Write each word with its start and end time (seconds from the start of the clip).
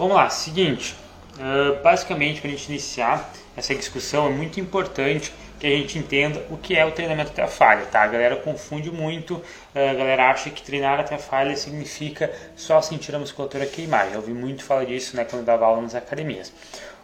vamos 0.00 0.16
lá, 0.16 0.30
seguinte, 0.30 0.96
uh, 1.36 1.82
basicamente 1.82 2.40
para 2.40 2.48
a 2.48 2.52
gente 2.54 2.66
iniciar 2.70 3.30
essa 3.54 3.74
discussão 3.74 4.28
é 4.28 4.30
muito 4.30 4.58
importante 4.58 5.30
que 5.58 5.66
a 5.66 5.70
gente 5.70 5.98
entenda 5.98 6.42
o 6.48 6.56
que 6.56 6.74
é 6.74 6.86
o 6.86 6.90
treinamento 6.90 7.32
até 7.32 7.42
a 7.42 7.46
falha, 7.46 7.84
tá? 7.84 8.00
A 8.00 8.06
galera 8.06 8.36
confunde 8.36 8.90
muito, 8.90 9.42
a 9.74 9.92
galera 9.92 10.30
acha 10.30 10.48
que 10.48 10.62
treinar 10.62 10.98
até 10.98 11.16
a 11.16 11.18
falha 11.18 11.54
significa 11.54 12.32
só 12.56 12.80
sentir 12.80 13.14
a 13.14 13.18
musculatura 13.18 13.66
queimar. 13.66 14.08
Já 14.10 14.16
ouvi 14.16 14.32
muito 14.32 14.64
falar 14.64 14.86
disso, 14.86 15.14
né, 15.14 15.26
quando 15.28 15.44
dava 15.44 15.66
aula 15.66 15.82
nas 15.82 15.94
academias. 15.94 16.50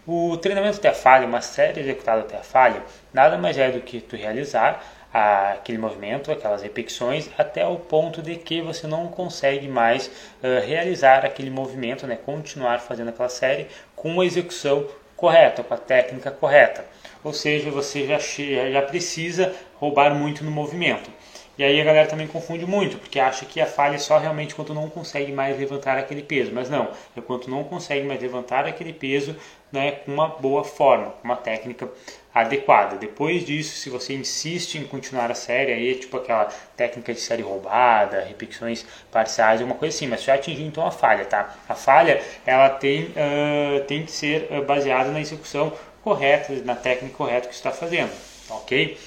O 0.06 0.38
treinamento 0.38 0.78
até 0.78 0.88
a 0.88 0.94
falha, 0.94 1.26
uma 1.26 1.42
série 1.42 1.80
executada 1.80 2.22
até 2.22 2.38
a 2.38 2.42
falha, 2.42 2.82
nada 3.12 3.36
mais 3.36 3.58
é 3.58 3.70
do 3.70 3.82
que 3.82 4.00
tu 4.00 4.16
realizar 4.16 4.82
aquele 5.16 5.78
movimento, 5.78 6.30
aquelas 6.30 6.62
repetições, 6.62 7.30
até 7.38 7.66
o 7.66 7.76
ponto 7.76 8.20
de 8.20 8.36
que 8.36 8.60
você 8.60 8.86
não 8.86 9.08
consegue 9.08 9.68
mais 9.68 10.08
uh, 10.42 10.66
realizar 10.66 11.24
aquele 11.24 11.50
movimento, 11.50 12.06
né, 12.06 12.16
continuar 12.16 12.80
fazendo 12.80 13.08
aquela 13.08 13.28
série 13.28 13.66
com 13.94 14.20
a 14.20 14.26
execução 14.26 14.86
correta, 15.16 15.62
com 15.62 15.72
a 15.72 15.78
técnica 15.78 16.30
correta. 16.30 16.84
Ou 17.24 17.32
seja, 17.32 17.70
você 17.70 18.06
já, 18.06 18.18
já 18.70 18.82
precisa 18.82 19.54
roubar 19.80 20.14
muito 20.14 20.44
no 20.44 20.50
movimento. 20.50 21.10
E 21.58 21.64
aí 21.64 21.80
a 21.80 21.84
galera 21.84 22.06
também 22.06 22.26
confunde 22.26 22.66
muito, 22.66 22.98
porque 22.98 23.18
acha 23.18 23.46
que 23.46 23.62
a 23.62 23.66
falha 23.66 23.94
é 23.94 23.98
só 23.98 24.18
realmente 24.18 24.54
quando 24.54 24.74
não 24.74 24.90
consegue 24.90 25.32
mais 25.32 25.58
levantar 25.58 25.96
aquele 25.96 26.22
peso. 26.22 26.52
Mas 26.52 26.68
não, 26.68 26.90
é 27.16 27.20
quando 27.22 27.48
não 27.48 27.64
consegue 27.64 28.06
mais 28.06 28.20
levantar 28.20 28.66
aquele 28.66 28.92
peso 28.92 29.34
né, 29.72 29.92
com 29.92 30.12
uma 30.12 30.28
boa 30.28 30.62
forma, 30.62 31.12
com 31.12 31.24
uma 31.24 31.36
técnica 31.36 31.88
adequada. 32.40 32.96
Depois 32.96 33.44
disso, 33.46 33.76
se 33.76 33.88
você 33.88 34.12
insiste 34.12 34.76
em 34.76 34.84
continuar 34.84 35.30
a 35.30 35.34
série, 35.34 35.72
aí 35.72 35.92
é 35.92 35.94
tipo 35.94 36.18
aquela 36.18 36.44
técnica 36.76 37.14
de 37.14 37.20
série 37.20 37.42
roubada, 37.42 38.20
repetições 38.20 38.84
parciais, 39.10 39.60
alguma 39.60 39.78
coisa 39.78 39.96
assim, 39.96 40.06
mas 40.06 40.22
já 40.22 40.34
atingiu 40.34 40.66
então 40.66 40.86
a 40.86 40.90
falha, 40.90 41.24
tá? 41.24 41.56
A 41.66 41.74
falha, 41.74 42.22
ela 42.44 42.68
tem, 42.68 43.04
uh, 43.04 43.80
tem 43.86 44.04
que 44.04 44.12
ser 44.12 44.48
baseada 44.66 45.10
na 45.10 45.18
execução 45.18 45.72
correta, 46.04 46.52
na 46.62 46.74
técnica 46.74 47.16
correta 47.16 47.48
que 47.48 47.54
você 47.54 47.60
está 47.60 47.70
fazendo, 47.70 48.12
ok? 48.50 48.98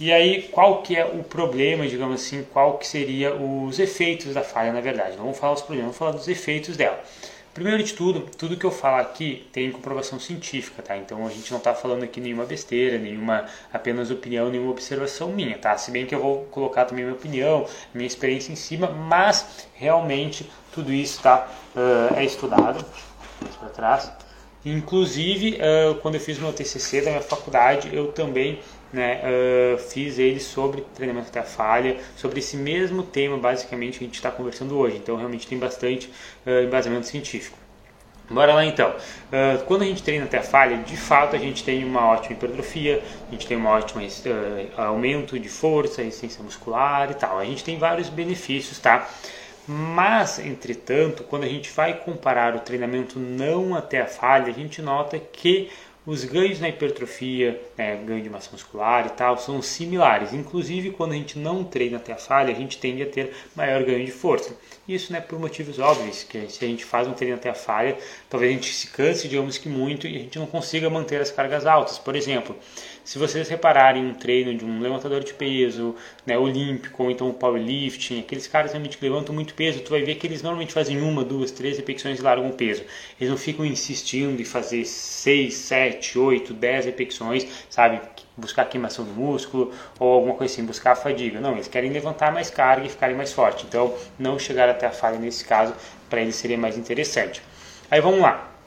E 0.00 0.12
aí, 0.12 0.42
qual 0.50 0.82
que 0.82 0.96
é 0.96 1.04
o 1.04 1.22
problema, 1.22 1.86
digamos 1.86 2.24
assim, 2.24 2.44
qual 2.52 2.78
que 2.78 2.86
seria 2.86 3.34
os 3.34 3.78
efeitos 3.78 4.34
da 4.34 4.42
falha, 4.42 4.72
na 4.72 4.80
verdade? 4.80 5.16
Não 5.16 5.24
vamos 5.24 5.38
falar 5.38 5.54
dos 5.54 5.62
problemas, 5.62 5.86
vamos 5.86 5.98
falar 5.98 6.12
dos 6.12 6.28
efeitos 6.28 6.76
dela. 6.76 7.02
Primeiro 7.58 7.82
de 7.82 7.92
tudo, 7.92 8.20
tudo 8.38 8.56
que 8.56 8.64
eu 8.64 8.70
falo 8.70 9.00
aqui 9.00 9.48
tem 9.52 9.68
comprovação 9.72 10.20
científica, 10.20 10.80
tá? 10.80 10.96
Então 10.96 11.26
a 11.26 11.28
gente 11.28 11.50
não 11.50 11.58
está 11.58 11.74
falando 11.74 12.04
aqui 12.04 12.20
nenhuma 12.20 12.44
besteira, 12.44 12.96
nenhuma 12.98 13.46
apenas 13.72 14.12
opinião, 14.12 14.48
nenhuma 14.48 14.70
observação 14.70 15.32
minha, 15.32 15.58
tá? 15.58 15.76
Se 15.76 15.90
bem 15.90 16.06
que 16.06 16.14
eu 16.14 16.20
vou 16.20 16.44
colocar 16.52 16.84
também 16.84 17.04
minha 17.04 17.16
opinião, 17.16 17.66
minha 17.92 18.06
experiência 18.06 18.52
em 18.52 18.54
cima, 18.54 18.86
mas 18.86 19.66
realmente 19.74 20.48
tudo 20.72 20.92
isso 20.92 21.20
tá, 21.20 21.48
uh, 21.74 22.14
é 22.14 22.24
estudado. 22.24 22.84
trás. 23.74 24.12
Inclusive, 24.64 25.58
uh, 25.58 25.96
quando 25.96 26.14
eu 26.14 26.20
fiz 26.20 26.38
meu 26.38 26.52
TCC 26.52 27.00
da 27.00 27.10
minha 27.10 27.22
faculdade, 27.22 27.90
eu 27.92 28.12
também 28.12 28.60
né, 28.92 29.20
uh, 29.24 29.78
fiz 29.78 30.18
ele 30.18 30.40
sobre 30.40 30.82
treinamento 30.94 31.28
até 31.28 31.40
a 31.40 31.44
falha, 31.44 31.98
sobre 32.16 32.38
esse 32.38 32.56
mesmo 32.56 33.02
tema 33.02 33.36
basicamente 33.36 33.98
que 33.98 34.04
a 34.04 34.06
gente 34.06 34.16
está 34.16 34.30
conversando 34.30 34.76
hoje. 34.76 34.96
Então 34.96 35.16
realmente 35.16 35.46
tem 35.46 35.58
bastante 35.58 36.10
uh, 36.46 36.64
embasamento 36.64 37.06
científico. 37.06 37.56
Bora 38.30 38.52
lá 38.52 38.64
então. 38.64 38.90
Uh, 38.90 39.64
quando 39.64 39.82
a 39.82 39.86
gente 39.86 40.02
treina 40.02 40.26
até 40.26 40.38
a 40.38 40.42
falha, 40.42 40.76
de 40.78 40.96
fato 40.96 41.34
a 41.34 41.38
gente 41.38 41.64
tem 41.64 41.82
uma 41.84 42.06
ótima 42.06 42.34
hipertrofia, 42.34 43.02
a 43.28 43.32
gente 43.32 43.46
tem 43.46 43.56
um 43.56 43.66
ótimo 43.66 44.02
aumento 44.76 45.38
de 45.38 45.48
força, 45.48 46.02
resistência 46.02 46.42
muscular 46.42 47.10
e 47.10 47.14
tal. 47.14 47.38
A 47.38 47.44
gente 47.44 47.64
tem 47.64 47.78
vários 47.78 48.08
benefícios, 48.08 48.78
tá? 48.78 49.08
Mas, 49.70 50.38
entretanto, 50.38 51.22
quando 51.24 51.44
a 51.44 51.48
gente 51.48 51.70
vai 51.70 51.92
comparar 51.92 52.56
o 52.56 52.60
treinamento 52.60 53.18
não 53.18 53.74
até 53.74 54.00
a 54.00 54.06
falha, 54.06 54.46
a 54.46 54.52
gente 54.54 54.80
nota 54.80 55.18
que 55.18 55.70
os 56.08 56.24
ganhos 56.24 56.58
na 56.58 56.70
hipertrofia, 56.70 57.60
né, 57.76 57.94
ganho 57.96 58.22
de 58.22 58.30
massa 58.30 58.48
muscular 58.50 59.04
e 59.04 59.10
tal, 59.10 59.36
são 59.36 59.60
similares. 59.60 60.32
Inclusive, 60.32 60.90
quando 60.90 61.12
a 61.12 61.14
gente 61.14 61.38
não 61.38 61.62
treina 61.62 61.98
até 61.98 62.14
a 62.14 62.16
falha, 62.16 62.50
a 62.50 62.56
gente 62.56 62.78
tende 62.78 63.02
a 63.02 63.06
ter 63.06 63.34
maior 63.54 63.84
ganho 63.84 64.02
de 64.06 64.10
força. 64.10 64.56
Isso 64.88 65.12
né, 65.12 65.20
por 65.20 65.38
motivos 65.38 65.78
óbvios, 65.78 66.24
que 66.24 66.48
se 66.48 66.64
a 66.64 66.68
gente 66.68 66.82
faz 66.82 67.06
um 67.06 67.12
treino 67.12 67.36
até 67.36 67.50
a 67.50 67.54
falha, 67.54 67.98
talvez 68.30 68.50
a 68.50 68.54
gente 68.54 68.72
se 68.72 68.86
canse, 68.86 69.28
digamos 69.28 69.58
que 69.58 69.68
muito, 69.68 70.06
e 70.06 70.16
a 70.16 70.20
gente 70.20 70.38
não 70.38 70.46
consiga 70.46 70.88
manter 70.88 71.20
as 71.20 71.30
cargas 71.30 71.66
altas. 71.66 71.98
Por 71.98 72.16
exemplo, 72.16 72.56
se 73.08 73.18
vocês 73.18 73.48
repararem 73.48 74.04
um 74.04 74.12
treino 74.12 74.54
de 74.54 74.66
um 74.66 74.80
levantador 74.80 75.24
de 75.24 75.32
peso, 75.32 75.96
né, 76.26 76.36
olímpico, 76.36 77.04
ou 77.04 77.10
então 77.10 77.32
powerlifting, 77.32 78.20
aqueles 78.20 78.46
caras 78.46 78.72
realmente 78.72 78.98
que 78.98 79.08
levantam 79.08 79.34
muito 79.34 79.54
peso, 79.54 79.80
tu 79.80 79.88
vai 79.88 80.02
ver 80.02 80.16
que 80.16 80.26
eles 80.26 80.42
normalmente 80.42 80.74
fazem 80.74 81.00
uma, 81.00 81.24
duas, 81.24 81.50
três 81.50 81.78
repetições 81.78 82.18
e 82.18 82.22
largam 82.22 82.46
o 82.46 82.52
peso. 82.52 82.84
Eles 83.18 83.30
não 83.30 83.38
ficam 83.38 83.64
insistindo 83.64 84.38
em 84.38 84.44
fazer 84.44 84.84
6, 84.84 85.54
7, 85.54 86.18
8, 86.18 86.52
10 86.52 86.84
repetições, 86.84 87.46
sabe? 87.70 87.98
Buscar 88.36 88.66
queimação 88.66 89.06
do 89.06 89.12
músculo 89.12 89.72
ou 89.98 90.12
alguma 90.12 90.34
coisa 90.34 90.52
assim, 90.52 90.66
buscar 90.66 90.94
fadiga. 90.94 91.40
Não, 91.40 91.54
eles 91.54 91.66
querem 91.66 91.90
levantar 91.90 92.30
mais 92.30 92.50
carga 92.50 92.84
e 92.84 92.90
ficarem 92.90 93.16
mais 93.16 93.32
fortes. 93.32 93.64
Então, 93.66 93.94
não 94.18 94.38
chegar 94.38 94.68
até 94.68 94.86
a 94.86 94.92
falha 94.92 95.18
nesse 95.18 95.46
caso, 95.46 95.72
para 96.10 96.20
eles 96.20 96.36
seria 96.36 96.58
mais 96.58 96.76
interessante. 96.76 97.40
Aí 97.90 98.02
vamos 98.02 98.20
lá. 98.20 98.57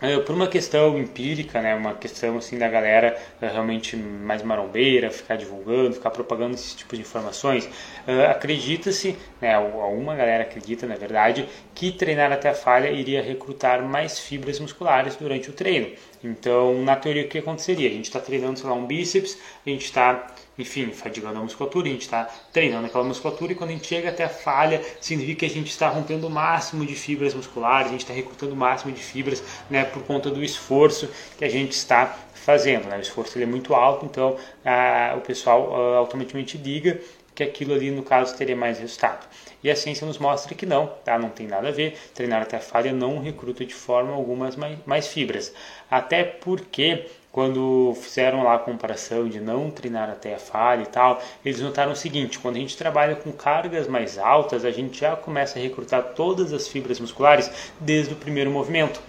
É, 0.00 0.16
por 0.20 0.32
uma 0.32 0.46
questão 0.46 0.96
empírica, 0.96 1.60
né, 1.60 1.74
uma 1.74 1.92
questão 1.92 2.38
assim 2.38 2.56
da 2.56 2.68
galera 2.68 3.20
é, 3.40 3.48
realmente 3.48 3.96
mais 3.96 4.42
marombeira, 4.42 5.10
ficar 5.10 5.36
divulgando, 5.36 5.94
ficar 5.94 6.10
propagando 6.10 6.54
esse 6.54 6.76
tipo 6.76 6.94
de 6.94 7.02
informações, 7.02 7.68
é, 8.06 8.26
acredita-se, 8.26 9.16
né, 9.40 9.54
alguma 9.54 10.14
galera 10.14 10.44
acredita 10.44 10.86
na 10.86 10.94
verdade, 10.94 11.48
que 11.74 11.90
treinar 11.90 12.30
até 12.30 12.48
a 12.50 12.54
falha 12.54 12.90
iria 12.90 13.20
recrutar 13.20 13.82
mais 13.82 14.20
fibras 14.20 14.60
musculares 14.60 15.16
durante 15.16 15.50
o 15.50 15.52
treino. 15.52 15.90
Então, 16.22 16.80
na 16.84 16.94
teoria, 16.94 17.24
o 17.24 17.28
que 17.28 17.38
aconteceria? 17.38 17.88
A 17.88 17.92
gente 17.92 18.04
está 18.04 18.20
treinando, 18.20 18.58
sei 18.58 18.68
lá, 18.68 18.74
um 18.74 18.86
bíceps, 18.86 19.36
a 19.66 19.68
gente 19.68 19.84
está, 19.84 20.28
enfim, 20.58 20.90
fadigando 20.92 21.38
a 21.38 21.42
musculatura, 21.42 21.88
a 21.88 21.92
gente 21.92 22.02
está 22.02 22.24
treinando 22.52 22.86
aquela 22.86 23.04
musculatura 23.04 23.52
e 23.52 23.54
quando 23.54 23.70
a 23.70 23.72
gente 23.74 23.86
chega 23.86 24.08
até 24.08 24.24
a 24.24 24.28
falha, 24.28 24.82
significa 25.00 25.40
que 25.40 25.46
a 25.46 25.50
gente 25.50 25.70
está 25.70 25.88
rompendo 25.88 26.26
o 26.26 26.30
máximo 26.30 26.84
de 26.84 26.94
fibras 26.94 27.32
musculares, 27.32 27.88
a 27.88 27.92
gente 27.92 28.00
está 28.00 28.12
recrutando 28.12 28.52
o 28.52 28.56
máximo 28.56 28.92
de 28.92 29.00
fibras, 29.02 29.42
né, 29.70 29.84
por 29.84 30.02
conta 30.02 30.30
do 30.30 30.42
esforço 30.42 31.08
que 31.36 31.44
a 31.44 31.48
gente 31.48 31.72
está 31.72 32.18
fazendo. 32.34 32.86
Né? 32.86 32.98
O 32.98 33.00
esforço 33.00 33.38
é 33.38 33.46
muito 33.46 33.74
alto, 33.74 34.04
então 34.06 34.36
a, 34.64 35.14
o 35.16 35.20
pessoal 35.20 35.74
a, 35.74 35.78
ah, 35.78 35.98
automaticamente 35.98 36.58
liga 36.58 37.00
que 37.34 37.44
aquilo 37.44 37.72
ali, 37.72 37.92
no 37.92 38.02
caso, 38.02 38.36
teria 38.36 38.56
mais 38.56 38.80
resultado. 38.80 39.24
E 39.62 39.70
a 39.70 39.76
ciência 39.76 40.04
nos 40.04 40.18
mostra 40.18 40.56
que 40.56 40.66
não, 40.66 40.88
tá? 41.04 41.16
não 41.16 41.30
tem 41.30 41.46
nada 41.46 41.68
a 41.68 41.70
ver. 41.70 41.96
Treinar 42.12 42.42
até 42.42 42.56
a 42.56 42.60
falha 42.60 42.92
não 42.92 43.20
recruta 43.20 43.64
de 43.64 43.74
forma 43.74 44.12
alguma 44.12 44.50
mais, 44.56 44.78
mais 44.84 45.06
fibras. 45.06 45.54
Até 45.88 46.24
porque 46.24 47.06
quando 47.30 47.94
fizeram 48.00 48.42
lá 48.42 48.54
a 48.54 48.58
comparação 48.58 49.28
de 49.28 49.40
não 49.40 49.70
treinar 49.70 50.08
até 50.10 50.34
a 50.34 50.38
falha 50.38 50.82
e 50.82 50.86
tal, 50.86 51.22
eles 51.44 51.60
notaram 51.60 51.92
o 51.92 51.96
seguinte: 51.96 52.38
quando 52.38 52.56
a 52.56 52.60
gente 52.60 52.76
trabalha 52.76 53.16
com 53.16 53.30
cargas 53.32 53.86
mais 53.86 54.18
altas, 54.18 54.64
a 54.64 54.70
gente 54.70 55.00
já 55.00 55.14
começa 55.14 55.58
a 55.58 55.62
recrutar 55.62 56.02
todas 56.14 56.52
as 56.52 56.66
fibras 56.68 56.98
musculares 56.98 57.50
desde 57.80 58.14
o 58.14 58.16
primeiro 58.16 58.50
movimento. 58.50 59.00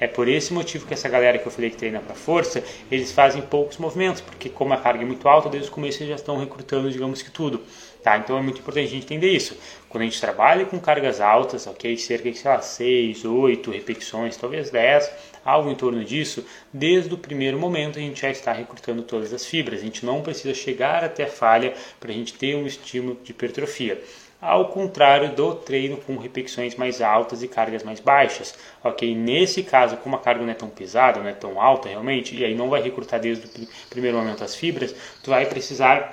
É 0.00 0.06
por 0.06 0.28
esse 0.28 0.52
motivo 0.52 0.86
que 0.86 0.94
essa 0.94 1.08
galera 1.08 1.38
que 1.38 1.46
eu 1.46 1.50
falei 1.50 1.70
que 1.70 1.76
treina 1.76 1.98
para 1.98 2.14
força, 2.14 2.62
eles 2.90 3.10
fazem 3.10 3.42
poucos 3.42 3.78
movimentos, 3.78 4.20
porque 4.20 4.48
como 4.48 4.72
a 4.72 4.76
carga 4.76 5.02
é 5.02 5.06
muito 5.06 5.28
alta, 5.28 5.48
desde 5.48 5.68
o 5.68 5.72
começo 5.72 5.98
eles 5.98 6.10
já 6.10 6.14
estão 6.14 6.38
recrutando, 6.38 6.88
digamos 6.88 7.20
que 7.20 7.30
tudo. 7.32 7.60
Tá? 8.00 8.16
Então 8.16 8.38
é 8.38 8.40
muito 8.40 8.60
importante 8.60 8.86
a 8.86 8.90
gente 8.90 9.04
entender 9.04 9.32
isso. 9.32 9.58
Quando 9.88 10.02
a 10.02 10.04
gente 10.04 10.20
trabalha 10.20 10.64
com 10.64 10.78
cargas 10.78 11.20
altas, 11.20 11.66
ok, 11.66 11.96
cerca 11.96 12.30
de 12.30 12.38
sei 12.38 12.50
lá, 12.50 12.60
6, 12.60 13.24
8 13.24 13.70
repetições, 13.72 14.36
talvez 14.36 14.70
10, 14.70 15.10
algo 15.48 15.70
em 15.70 15.74
torno 15.74 16.04
disso, 16.04 16.44
desde 16.72 17.12
o 17.14 17.18
primeiro 17.18 17.58
momento 17.58 17.98
a 17.98 18.02
gente 18.02 18.20
já 18.20 18.30
está 18.30 18.52
recrutando 18.52 19.02
todas 19.02 19.32
as 19.32 19.46
fibras. 19.46 19.80
A 19.80 19.84
gente 19.84 20.04
não 20.04 20.20
precisa 20.20 20.54
chegar 20.54 21.02
até 21.02 21.24
a 21.24 21.28
falha 21.28 21.74
para 21.98 22.10
a 22.10 22.14
gente 22.14 22.34
ter 22.34 22.54
um 22.54 22.66
estímulo 22.66 23.18
de 23.22 23.30
hipertrofia 23.32 24.02
ao 24.40 24.68
contrário 24.68 25.34
do 25.34 25.54
treino 25.54 25.96
com 25.96 26.16
repetições 26.16 26.76
mais 26.76 27.02
altas 27.02 27.42
e 27.42 27.48
cargas 27.48 27.82
mais 27.82 27.98
baixas. 28.00 28.54
Ok? 28.84 29.14
Nesse 29.14 29.62
caso, 29.62 29.96
como 29.96 30.16
a 30.16 30.20
carga 30.20 30.42
não 30.44 30.50
é 30.50 30.54
tão 30.54 30.68
pesada, 30.68 31.20
não 31.20 31.28
é 31.28 31.32
tão 31.32 31.60
alta 31.60 31.88
realmente, 31.88 32.36
e 32.36 32.44
aí 32.44 32.54
não 32.54 32.68
vai 32.68 32.80
recrutar 32.80 33.20
desde 33.20 33.46
o 33.46 33.68
primeiro 33.90 34.16
momento 34.16 34.44
as 34.44 34.54
fibras, 34.54 34.94
tu 35.22 35.30
vai 35.30 35.46
precisar 35.46 36.10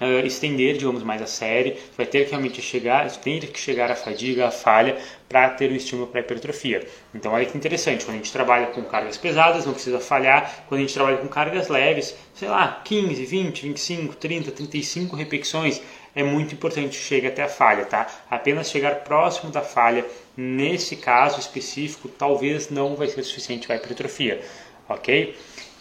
uh, 0.00 0.26
estender, 0.26 0.76
digamos, 0.76 1.02
mais 1.02 1.22
a 1.22 1.26
série, 1.26 1.76
vai 1.96 2.06
ter 2.06 2.24
que 2.24 2.30
realmente 2.30 2.60
chegar, 2.62 3.10
tem 3.18 3.40
que 3.40 3.58
chegar 3.58 3.90
à 3.90 3.94
fadiga, 3.94 4.48
à 4.48 4.50
falha, 4.50 4.96
para 5.28 5.48
ter 5.50 5.70
um 5.70 5.74
estímulo 5.74 6.08
para 6.08 6.20
hipertrofia. 6.20 6.86
Então, 7.14 7.32
olha 7.32 7.46
que 7.46 7.56
interessante, 7.56 8.04
quando 8.04 8.16
a 8.16 8.18
gente 8.18 8.32
trabalha 8.32 8.66
com 8.66 8.82
cargas 8.82 9.16
pesadas, 9.16 9.64
não 9.64 9.72
precisa 9.72 9.98
falhar, 9.98 10.64
quando 10.68 10.80
a 10.80 10.82
gente 10.82 10.94
trabalha 10.94 11.16
com 11.16 11.28
cargas 11.28 11.68
leves, 11.68 12.14
sei 12.34 12.48
lá, 12.48 12.82
15, 12.84 13.24
20, 13.24 13.62
25, 13.62 14.16
30, 14.16 14.50
35 14.52 15.16
repetições, 15.16 15.80
é 16.14 16.22
muito 16.22 16.54
importante 16.54 16.94
chegue 16.94 17.26
até 17.26 17.42
a 17.42 17.48
falha, 17.48 17.86
tá? 17.86 18.06
Apenas 18.30 18.70
chegar 18.70 18.96
próximo 18.96 19.50
da 19.50 19.62
falha, 19.62 20.04
nesse 20.36 20.96
caso 20.96 21.40
específico, 21.40 22.08
talvez 22.08 22.68
não 22.70 22.94
vai 22.94 23.08
ser 23.08 23.22
suficiente 23.22 23.66
para 23.66 23.76
hipertrofia. 23.76 24.42
ok? 24.88 25.34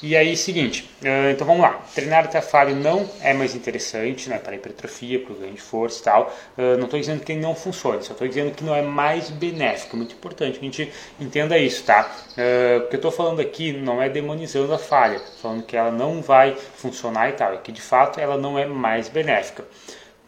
E 0.04 0.18
aí, 0.18 0.36
seguinte, 0.36 0.90
uh, 1.04 1.30
então 1.32 1.46
vamos 1.46 1.62
lá. 1.62 1.80
Treinar 1.94 2.26
até 2.26 2.42
falha 2.42 2.74
não 2.74 3.08
é 3.22 3.34
mais 3.34 3.54
interessante, 3.54 4.30
né, 4.30 4.40
para 4.40 4.56
hipertrofia, 4.56 5.20
para 5.20 5.32
o 5.32 5.36
ganho 5.36 5.54
de 5.54 5.62
força 5.62 6.00
e 6.00 6.04
tal. 6.04 6.36
Uh, 6.58 6.76
não 6.78 6.86
estou 6.86 7.00
dizendo 7.00 7.24
que 7.24 7.36
não 7.36 7.54
funcione, 7.54 8.04
só 8.04 8.14
estou 8.14 8.28
dizendo 8.28 8.52
que 8.52 8.64
não 8.64 8.76
é 8.76 8.82
mais 8.82 9.30
benéfico. 9.30 9.96
Muito 9.96 10.16
importante 10.16 10.58
que 10.58 10.66
a 10.66 10.70
gente 10.70 10.92
entenda 11.20 11.56
isso, 11.56 11.84
tá? 11.84 12.12
Uh, 12.32 12.84
o 12.84 12.88
que 12.88 12.96
eu 12.96 12.98
estou 12.98 13.12
falando 13.12 13.42
aqui 13.42 13.74
não 13.74 14.02
é 14.02 14.10
demonizando 14.10 14.74
a 14.74 14.80
falha, 14.80 15.22
falando 15.40 15.62
que 15.64 15.78
ela 15.78 15.92
não 15.92 16.20
vai 16.20 16.56
funcionar 16.56 17.30
e 17.30 17.34
tal, 17.34 17.54
é 17.54 17.58
que 17.58 17.72
de 17.72 17.82
fato 17.82 18.20
ela 18.20 18.38
não 18.38 18.58
é 18.58 18.66
mais 18.66 19.08
benéfica. 19.08 19.64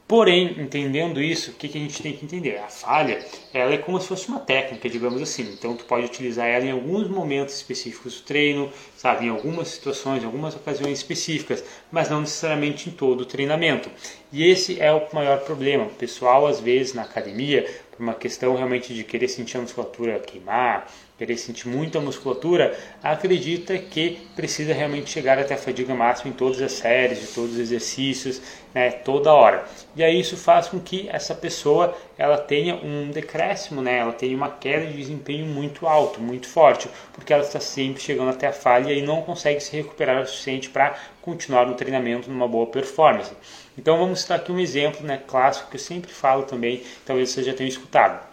Porém, 0.05 0.59
entendendo 0.59 1.21
isso, 1.21 1.51
o 1.51 1.53
que, 1.53 1.69
que 1.69 1.77
a 1.77 1.81
gente 1.81 2.03
tem 2.03 2.13
que 2.13 2.25
entender? 2.25 2.57
A 2.57 2.67
falha, 2.67 3.25
ela 3.53 3.73
é 3.73 3.77
como 3.77 3.99
se 4.01 4.07
fosse 4.07 4.27
uma 4.27 4.39
técnica, 4.39 4.89
digamos 4.89 5.21
assim. 5.21 5.43
Então, 5.53 5.75
tu 5.77 5.85
pode 5.85 6.05
utilizar 6.05 6.45
ela 6.45 6.65
em 6.65 6.71
alguns 6.71 7.07
momentos 7.07 7.55
específicos 7.55 8.19
do 8.19 8.23
treino, 8.23 8.69
sabe, 8.97 9.25
em 9.25 9.29
algumas 9.29 9.69
situações, 9.69 10.21
em 10.21 10.25
algumas 10.25 10.55
ocasiões 10.55 10.97
específicas, 10.97 11.63
mas 11.89 12.09
não 12.09 12.19
necessariamente 12.19 12.89
em 12.89 12.91
todo 12.91 13.21
o 13.21 13.25
treinamento. 13.25 13.89
E 14.31 14.43
esse 14.43 14.79
é 14.81 14.91
o 14.91 15.07
maior 15.13 15.39
problema. 15.39 15.85
O 15.85 15.89
pessoal, 15.89 16.47
às 16.47 16.59
vezes, 16.59 16.93
na 16.93 17.03
academia, 17.03 17.65
por 17.91 18.03
uma 18.03 18.13
questão 18.13 18.55
realmente 18.55 18.93
de 18.93 19.03
querer 19.05 19.29
sentir 19.29 19.57
a 19.57 19.61
musculatura 19.61 20.19
queimar, 20.19 20.91
querer 21.17 21.37
sentir 21.37 21.67
muita 21.67 21.99
musculatura, 21.99 22.77
acredita 23.01 23.77
que 23.77 24.27
precisa 24.35 24.73
realmente 24.73 25.09
chegar 25.09 25.37
até 25.37 25.53
a 25.53 25.57
fadiga 25.57 25.93
máxima 25.93 26.31
em 26.31 26.33
todas 26.33 26.61
as 26.61 26.71
séries, 26.71 27.21
de 27.21 27.27
todos 27.27 27.53
os 27.53 27.59
exercícios, 27.59 28.41
né, 28.73 28.89
toda 28.91 29.33
hora. 29.33 29.63
E 29.95 30.03
aí 30.03 30.19
isso 30.19 30.35
faz 30.35 30.67
com 30.67 30.79
que 30.79 31.07
essa 31.09 31.35
pessoa 31.35 31.95
ela 32.17 32.37
tenha 32.37 32.75
um 32.75 33.11
decréscimo, 33.11 33.81
né, 33.81 33.99
ela 33.99 34.11
tenha 34.11 34.35
uma 34.35 34.49
queda 34.49 34.87
de 34.87 34.97
desempenho 34.97 35.45
muito 35.45 35.85
alto, 35.87 36.19
muito 36.19 36.47
forte, 36.47 36.89
porque 37.13 37.31
ela 37.31 37.43
está 37.43 37.59
sempre 37.59 38.01
chegando 38.01 38.31
até 38.31 38.47
a 38.47 38.53
falha 38.53 38.91
e 38.91 39.01
não 39.01 39.21
consegue 39.21 39.59
se 39.59 39.75
recuperar 39.75 40.21
o 40.21 40.25
suficiente 40.25 40.69
para 40.69 40.95
continuar 41.21 41.67
no 41.67 41.75
treinamento 41.75 42.29
numa 42.29 42.47
boa 42.47 42.65
performance. 42.67 43.31
Então 43.77 43.97
vamos 43.97 44.21
citar 44.21 44.39
aqui 44.39 44.51
um 44.51 44.59
exemplo 44.59 45.05
né, 45.05 45.21
clássico 45.27 45.69
que 45.69 45.75
eu 45.75 45.81
sempre 45.81 46.11
falo 46.11 46.43
também, 46.43 46.81
talvez 47.05 47.29
você 47.29 47.43
já 47.43 47.53
tenha 47.53 47.69
escutado. 47.69 48.32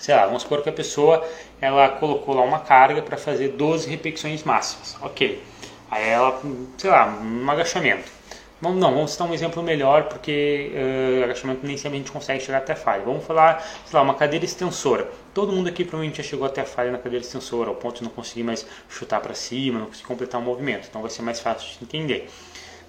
Sei 0.00 0.14
lá, 0.14 0.26
vamos 0.26 0.42
supor 0.42 0.62
que 0.62 0.68
a 0.68 0.72
pessoa 0.72 1.26
ela 1.60 1.88
colocou 1.88 2.34
lá 2.34 2.42
uma 2.42 2.60
carga 2.60 3.02
para 3.02 3.16
fazer 3.16 3.48
12 3.48 3.88
repetições 3.88 4.42
máximas. 4.42 4.96
Ok. 5.02 5.42
Aí 5.90 6.08
ela, 6.08 6.40
sei 6.76 6.90
lá, 6.90 7.06
um 7.06 7.50
agachamento. 7.50 8.18
Vamos, 8.60 8.80
não, 8.80 8.92
vamos 8.92 9.12
citar 9.12 9.28
um 9.28 9.32
exemplo 9.32 9.62
melhor, 9.62 10.04
porque 10.04 10.72
uh, 10.74 11.24
agachamento 11.24 11.64
nem 11.64 11.76
sempre 11.76 11.96
a 11.96 12.00
gente 12.00 12.10
consegue 12.10 12.42
chegar 12.42 12.58
até 12.58 12.72
a 12.72 12.76
falha. 12.76 13.04
Vamos 13.04 13.24
falar, 13.24 13.64
sei 13.86 13.96
lá, 13.96 14.02
uma 14.02 14.14
cadeira 14.14 14.44
extensora. 14.44 15.08
Todo 15.32 15.52
mundo 15.52 15.68
aqui 15.68 15.84
provavelmente 15.84 16.20
já 16.20 16.28
chegou 16.28 16.44
até 16.44 16.62
a 16.62 16.64
falha 16.64 16.90
na 16.90 16.98
cadeira 16.98 17.24
extensora, 17.24 17.68
ao 17.68 17.76
ponto 17.76 17.98
de 17.98 18.02
não 18.02 18.10
conseguir 18.10 18.42
mais 18.42 18.66
chutar 18.88 19.20
para 19.20 19.32
cima, 19.32 19.78
não 19.78 19.86
conseguir 19.86 20.08
completar 20.08 20.40
o 20.40 20.44
movimento. 20.44 20.88
Então 20.90 21.00
vai 21.00 21.10
ser 21.10 21.22
mais 21.22 21.38
fácil 21.38 21.68
de 21.78 21.84
entender. 21.84 22.28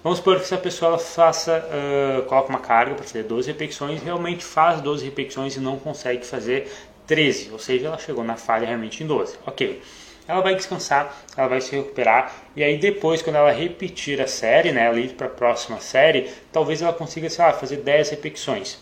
Vamos 0.02 0.18
supor 0.18 0.36
que 0.36 0.42
essa 0.42 0.56
pessoa 0.56 0.98
faça, 0.98 1.62
uh, 1.68 2.22
coloca 2.22 2.48
uma 2.48 2.58
carga 2.58 2.94
para 2.94 3.04
fazer 3.04 3.22
12 3.22 3.52
repetições, 3.52 4.02
realmente 4.02 4.42
faz 4.42 4.80
12 4.80 5.04
repetições 5.04 5.56
e 5.56 5.60
não 5.60 5.78
consegue 5.78 6.24
fazer 6.24 6.72
13, 7.10 7.50
ou 7.50 7.58
seja, 7.58 7.88
ela 7.88 7.98
chegou 7.98 8.22
na 8.22 8.36
falha 8.36 8.68
realmente 8.68 9.02
em 9.02 9.06
12. 9.06 9.36
Ok. 9.44 9.82
Ela 10.28 10.40
vai 10.42 10.54
descansar, 10.54 11.12
ela 11.36 11.48
vai 11.48 11.60
se 11.60 11.74
recuperar 11.74 12.32
e 12.54 12.62
aí 12.62 12.78
depois, 12.78 13.20
quando 13.20 13.34
ela 13.34 13.50
repetir 13.50 14.20
a 14.20 14.28
série, 14.28 14.70
né, 14.70 14.86
ela 14.86 15.00
ir 15.00 15.14
para 15.14 15.26
a 15.26 15.30
próxima 15.30 15.80
série, 15.80 16.30
talvez 16.52 16.80
ela 16.80 16.92
consiga, 16.92 17.28
sei 17.28 17.44
lá, 17.44 17.52
fazer 17.52 17.78
10 17.78 18.10
repetições. 18.10 18.78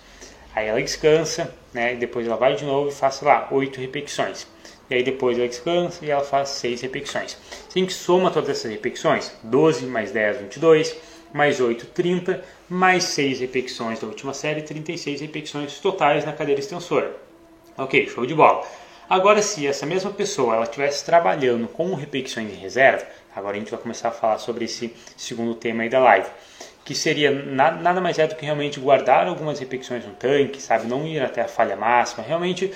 Aí 0.55 0.67
ela 0.67 0.83
descansa, 0.83 1.55
né, 1.73 1.95
depois 1.95 2.27
ela 2.27 2.37
vai 2.37 2.55
de 2.55 2.67
novo 2.67 2.91
e 2.91 2.93
faz, 2.93 3.15
sei 3.15 3.29
lá, 3.29 3.49
8 3.51 3.81
repetições. 3.81 4.47
E 4.91 4.95
aí 4.95 5.03
depois 5.03 5.39
ela 5.39 5.49
descansa 5.49 6.05
e 6.05 6.11
ela 6.11 6.23
faz 6.23 6.51
6 6.51 6.83
repetições. 6.83 7.39
Se 7.71 7.79
a 7.79 7.81
gente 7.81 7.95
soma 7.95 8.31
todas 8.31 8.51
essas 8.51 8.71
repetições, 8.71 9.33
12 9.43 9.87
mais 9.87 10.13
10, 10.13 10.43
22, 10.43 10.95
mais 11.33 11.63
8, 11.63 11.87
30, 11.87 12.45
mais 12.69 13.05
6 13.05 13.41
repetições 13.41 14.01
da 14.01 14.07
última 14.07 14.35
série, 14.35 14.61
36 14.61 15.23
repetições 15.23 15.79
totais 15.79 16.27
na 16.27 16.35
cadeira 16.35 16.61
extensora. 16.61 17.28
Ok, 17.79 18.09
show 18.09 18.27
de 18.27 18.35
bola. 18.35 18.67
Agora, 19.09 19.41
se 19.41 19.65
essa 19.65 19.87
mesma 19.87 20.11
pessoa 20.11 20.57
ela 20.57 20.65
estivesse 20.65 21.05
trabalhando 21.05 21.69
com 21.69 21.95
repetições 21.95 22.53
em 22.53 22.57
reserva, 22.57 23.07
agora 23.37 23.55
a 23.55 23.59
gente 23.61 23.71
vai 23.71 23.79
começar 23.79 24.09
a 24.09 24.11
falar 24.11 24.39
sobre 24.39 24.65
esse 24.65 24.93
segundo 25.17 25.55
tema 25.55 25.85
aí 25.85 25.89
da 25.89 26.01
live, 26.01 26.29
que 26.85 26.93
seria 26.93 27.31
nada 27.31 28.01
mais 28.01 28.19
é 28.19 28.27
do 28.27 28.35
que 28.35 28.45
realmente 28.45 28.81
guardar 28.81 29.29
algumas 29.29 29.61
repetições 29.61 30.05
no 30.05 30.13
tanque, 30.15 30.61
sabe, 30.61 30.89
não 30.89 31.07
ir 31.07 31.23
até 31.23 31.43
a 31.43 31.47
falha 31.47 31.77
máxima, 31.77 32.25
realmente 32.27 32.73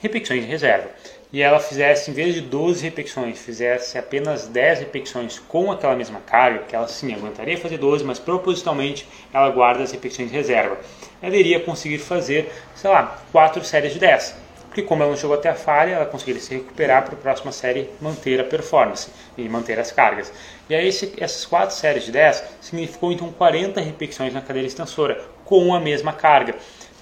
repetições 0.00 0.42
em 0.42 0.46
reserva. 0.46 0.88
E 1.30 1.42
ela 1.42 1.60
fizesse, 1.60 2.10
em 2.10 2.14
vez 2.14 2.34
de 2.34 2.40
12 2.40 2.82
repetições, 2.82 3.38
fizesse 3.38 3.98
apenas 3.98 4.46
10 4.46 4.80
repetições 4.80 5.38
com 5.38 5.70
aquela 5.70 5.94
mesma 5.94 6.20
carga, 6.20 6.60
que 6.60 6.74
ela 6.74 6.88
sim 6.88 7.12
aguentaria 7.12 7.58
fazer 7.58 7.76
12, 7.76 8.02
mas 8.04 8.18
propositalmente 8.18 9.06
ela 9.32 9.50
guarda 9.50 9.82
as 9.82 9.92
repetições 9.92 10.30
em 10.30 10.34
reserva 10.34 10.78
ela 11.22 11.36
iria 11.36 11.60
conseguir 11.60 11.98
fazer, 11.98 12.52
sei 12.74 12.90
lá, 12.90 13.18
quatro 13.32 13.64
séries 13.64 13.92
de 13.92 13.98
10. 13.98 14.48
Porque 14.66 14.82
como 14.82 15.02
ela 15.02 15.10
não 15.10 15.18
chegou 15.18 15.34
até 15.34 15.48
a 15.48 15.54
falha, 15.54 15.92
ela 15.92 16.06
conseguiria 16.06 16.40
se 16.40 16.54
recuperar 16.54 17.04
para 17.04 17.14
a 17.14 17.16
próxima 17.16 17.50
série 17.50 17.88
manter 18.00 18.38
a 18.38 18.44
performance 18.44 19.08
e 19.36 19.48
manter 19.48 19.78
as 19.78 19.90
cargas. 19.90 20.32
E 20.68 20.74
aí 20.74 20.86
esse, 20.86 21.14
essas 21.18 21.44
quatro 21.46 21.74
séries 21.74 22.04
de 22.04 22.12
10 22.12 22.44
significou 22.60 23.10
então 23.10 23.32
40 23.32 23.80
repetições 23.80 24.32
na 24.32 24.42
cadeira 24.42 24.68
extensora 24.68 25.24
com 25.44 25.74
a 25.74 25.80
mesma 25.80 26.12
carga. 26.12 26.54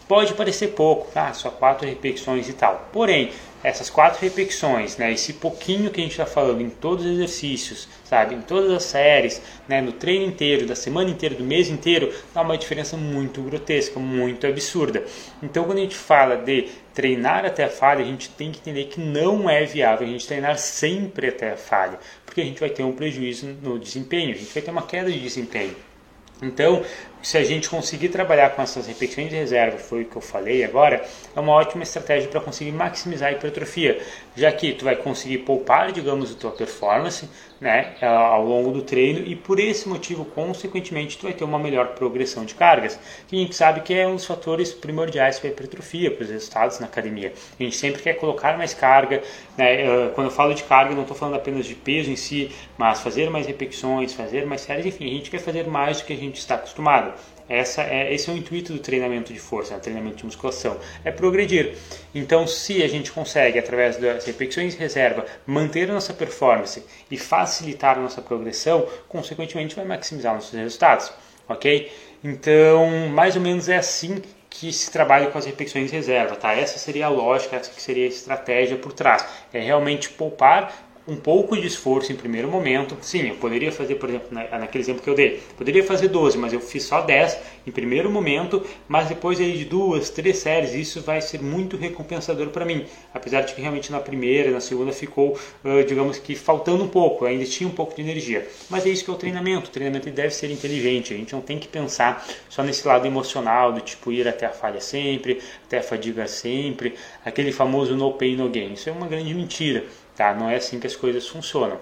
Pode 0.09 0.35
parecer 0.35 0.69
pouco, 0.69 1.09
ah, 1.17 1.33
só 1.35 1.51
quatro 1.51 1.87
repetições 1.87 2.49
e 2.49 2.53
tal. 2.53 2.89
Porém, 2.93 3.33
essas 3.67 3.91
quatro 3.91 4.21
repetições, 4.21 4.97
né, 4.97 5.13
esse 5.13 5.33
pouquinho 5.33 5.91
que 5.91 6.01
a 6.01 6.03
gente 6.05 6.13
está 6.13 6.25
falando 6.25 6.61
em 6.61 6.71
todos 6.71 7.05
os 7.05 7.11
exercícios, 7.11 7.89
sabe, 8.05 8.37
em 8.37 8.41
todas 8.41 8.71
as 8.71 8.85
séries, 8.85 9.43
né, 9.67 9.81
no 9.81 9.91
treino 9.91 10.25
inteiro, 10.25 10.67
da 10.67 10.77
semana 10.77 11.11
inteira, 11.11 11.35
do 11.35 11.43
mês 11.43 11.69
inteiro, 11.69 12.15
dá 12.33 12.43
uma 12.43 12.57
diferença 12.57 12.97
muito 12.97 13.43
grotesca, 13.43 13.99
muito 13.99 14.47
absurda. 14.47 15.05
Então, 15.43 15.65
quando 15.65 15.79
a 15.79 15.81
gente 15.81 15.97
fala 15.97 16.37
de 16.37 16.69
treinar 16.95 17.45
até 17.45 17.65
a 17.65 17.69
falha, 17.69 18.05
a 18.05 18.07
gente 18.07 18.29
tem 18.31 18.53
que 18.53 18.61
entender 18.61 18.85
que 18.85 19.01
não 19.01 19.51
é 19.51 19.65
viável 19.65 20.07
a 20.07 20.11
gente 20.11 20.29
treinar 20.29 20.57
sempre 20.59 21.27
até 21.27 21.51
a 21.51 21.57
falha, 21.57 21.99
porque 22.25 22.41
a 22.41 22.45
gente 22.45 22.61
vai 22.61 22.71
ter 22.71 22.85
um 22.85 22.93
prejuízo 22.93 23.49
no 23.61 23.81
desempenho, 23.81 24.31
a 24.31 24.39
gente 24.39 24.55
vai 24.55 24.63
ter 24.63 24.71
uma 24.71 24.83
queda 24.83 25.11
de 25.11 25.19
desempenho. 25.19 25.75
Então, 26.41 26.85
se 27.27 27.37
a 27.37 27.43
gente 27.43 27.69
conseguir 27.69 28.11
trabalhar 28.11 28.51
com 28.51 28.63
essas 28.63 28.87
repetições 28.87 29.29
de 29.31 29.35
reserva, 29.35 29.79
foi 29.79 30.03
o 30.03 30.05
que 30.05 30.15
eu 30.15 30.23
falei 30.23 30.63
agora, 30.63 31.05
é 31.35 31.41
uma 31.41 31.55
ótima 31.55 31.83
estratégia 31.83 32.29
para 32.29 32.41
conseguir 32.41 32.71
maximizar 32.71 33.31
a 33.31 33.33
hipertrofia, 33.33 34.01
já 34.37 34.53
que 34.53 34.73
tu 34.73 34.85
vai 34.85 34.95
conseguir 34.95 35.39
poupar, 35.39 35.91
digamos, 35.91 36.31
a 36.31 36.35
tua 36.37 36.53
performance 36.53 37.29
né, 37.61 37.95
ao 38.03 38.45
longo 38.45 38.71
do 38.71 38.83
treino 38.83 39.27
e 39.27 39.35
por 39.35 39.59
esse 39.59 39.89
motivo, 39.89 40.25
consequentemente, 40.25 41.17
tu 41.17 41.25
vai 41.25 41.33
ter 41.33 41.45
uma 41.45 41.59
melhor 41.59 41.89
progressão 41.95 42.45
de 42.45 42.55
cargas, 42.55 42.99
que 43.27 43.37
a 43.37 43.39
gente 43.39 43.55
sabe 43.55 43.81
que 43.81 43.95
é 43.95 44.07
um 44.07 44.17
dos 44.17 44.27
fatores 44.27 44.73
primordiais 44.73 45.39
para 45.39 45.49
a 45.49 45.53
hipertrofia, 45.53 46.11
para 46.11 46.25
os 46.25 46.31
resultados 46.31 46.79
na 46.81 46.87
academia. 46.87 47.33
A 47.59 47.63
gente 47.63 47.77
sempre 47.77 48.03
quer 48.03 48.15
colocar 48.15 48.57
mais 48.59 48.75
carga, 48.75 49.23
né, 49.57 50.11
quando 50.15 50.27
eu 50.27 50.31
falo 50.31 50.55
de 50.55 50.65
carga, 50.65 50.95
não 50.95 51.03
estou 51.03 51.17
falando 51.17 51.37
apenas 51.37 51.67
de 51.67 51.75
peso 51.75 52.11
em 52.11 52.17
si, 52.17 52.51
mas 52.77 53.01
fazer 53.01 53.31
mais 53.31 53.47
repetições, 53.47 54.13
fazer 54.13 54.45
mais 54.47 54.61
séries, 54.61 54.87
enfim, 54.87 55.07
a 55.07 55.15
gente 55.15 55.31
quer 55.31 55.41
fazer 55.41 55.67
mais 55.67 56.01
do 56.01 56.07
que 56.07 56.13
a 56.13 56.17
gente 56.17 56.39
está 56.39 56.57
acostumado. 56.57 57.15
Essa 57.49 57.83
é, 57.83 58.13
esse 58.13 58.29
é 58.29 58.33
o 58.33 58.37
intuito 58.37 58.73
do 58.73 58.79
treinamento 58.79 59.33
de 59.33 59.39
força, 59.39 59.75
né? 59.75 59.81
treinamento 59.81 60.17
de 60.17 60.25
musculação, 60.25 60.79
é 61.05 61.11
progredir. 61.11 61.77
Então, 62.15 62.47
se 62.47 62.83
a 62.83 62.89
gente 62.89 63.13
consegue, 63.13 63.59
através 63.59 63.97
das 63.97 64.25
repetições 64.25 64.75
de 64.75 64.81
reserva, 64.81 65.25
manter 65.47 65.89
a 65.91 65.95
nossa 65.95 66.13
performance 66.13 66.85
e 67.11 67.17
facilitar 67.17 67.99
a 67.99 68.01
nossa 68.03 68.21
progressão, 68.21 68.87
consequentemente 69.09 69.77
vai 69.77 69.85
maximizar 69.85 70.35
nossos 70.35 70.53
resultados, 70.53 71.13
ok? 71.49 71.93
Então, 72.25 73.09
mais 73.11 73.37
ou 73.37 73.43
menos 73.43 73.69
é 73.69 73.77
assim 73.77 74.21
que 74.49 74.73
se 74.73 74.91
trabalha 74.91 75.27
com 75.27 75.37
as 75.37 75.45
repetições 75.45 75.91
de 75.91 75.97
reserva, 75.97 76.35
tá? 76.35 76.53
Essa 76.55 76.79
seria 76.79 77.07
a 77.07 77.09
lógica, 77.11 77.57
essa 77.57 77.71
seria 77.79 78.07
a 78.07 78.09
estratégia 78.09 78.77
por 78.77 78.93
trás. 78.93 79.25
É 79.53 79.61
realmente 79.61 80.09
poupar 80.09 80.86
um 81.09 81.17
pouco 81.17 81.57
de 81.57 81.67
esforço 81.67 82.13
em 82.13 82.17
primeiro 82.17 82.49
momento. 82.49 82.97
Sim, 83.01 83.29
eu 83.29 83.37
poderia 83.37 83.71
fazer, 83.71 83.95
por 83.97 84.09
exemplo, 84.09 84.29
naquele 84.33 84.83
exemplo 84.83 85.03
que 85.03 85.09
eu 85.11 85.15
dei, 85.15 85.41
poderia 85.57 85.85
fazer 85.85 86.09
12, 86.09 86.37
mas 86.37 86.53
eu 86.53 86.61
fiz 86.61 86.83
só 86.83 87.01
10 87.01 87.39
em 87.67 87.71
primeiro 87.71 88.11
momento, 88.11 88.65
mas 88.89 89.09
depois 89.09 89.41
aí 89.41 89.57
de 89.57 89.65
duas, 89.65 90.11
três 90.11 90.39
séries, 90.39 90.75
isso 90.75 91.01
vai 91.01 91.21
ser 91.21 91.43
muito 91.43 91.77
recompensador 91.77 92.49
para 92.49 92.65
mim. 92.65 92.85
Apesar 93.13 93.43
de 93.43 93.55
que 93.55 93.61
realmente 93.61 93.91
na 93.91 94.01
primeira, 94.01 94.51
na 94.51 94.61
segunda 94.61 94.93
ficou, 94.93 95.39
digamos 95.87 96.19
que 96.19 96.35
faltando 96.35 96.85
um 96.85 96.89
pouco, 96.89 97.25
ainda 97.25 97.45
tinha 97.45 97.69
um 97.69 97.73
pouco 97.73 97.95
de 97.95 98.03
energia. 98.03 98.47
Mas 98.71 98.87
é 98.87 98.89
isso 98.89 99.05
que 99.05 99.11
é 99.11 99.13
o 99.13 99.17
treinamento. 99.17 99.69
O 99.69 99.73
treinamento 99.73 100.11
deve 100.11 100.35
ser 100.35 100.51
inteligente. 100.51 101.13
A 101.13 101.17
gente 101.17 101.33
não 101.33 101.41
tem 101.41 101.59
que 101.59 101.69
pensar 101.69 102.27
só 102.49 102.63
nesse 102.63 102.87
lado 102.87 103.07
emocional 103.07 103.73
do 103.73 103.81
tipo 103.81 104.13
ir 104.13 104.27
até 104.29 104.47
a 104.47 104.51
falha 104.51 104.81
sempre, 104.81 105.41
até 105.65 105.79
a 105.79 105.83
fadiga 105.83 106.27
sempre, 106.27 106.95
aquele 107.25 107.53
famoso 107.53 107.97
no 107.97 108.13
pain 108.13 108.37
no 108.37 108.49
gain. 108.49 108.73
Isso 108.73 108.89
é 108.89 108.93
uma 108.93 109.07
grande 109.07 109.35
mentira. 109.35 109.85
Tá? 110.17 110.35
Não 110.35 110.49
é 110.49 110.57
assim 110.57 110.81
que 110.81 110.87
as 110.87 110.97
coisas 110.97 111.29
funcionam. 111.29 111.79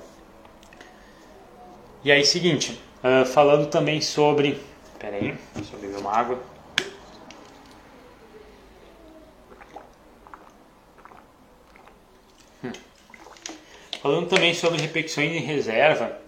E 2.03 2.11
aí, 2.11 2.25
seguinte, 2.25 2.79
uh, 3.03 3.25
falando 3.25 3.69
também 3.69 4.01
sobre. 4.01 4.61
Pera 4.99 5.17
aí, 5.17 5.39
deixa 5.55 5.75
eu 5.75 5.81
beber 5.81 5.99
uma 5.99 6.13
água. 6.13 6.39
Hum. 12.65 12.73
Falando 14.03 14.29
também 14.29 14.53
sobre 14.53 14.83
repetições 14.83 15.33
em 15.33 15.41
reserva, 15.41 16.19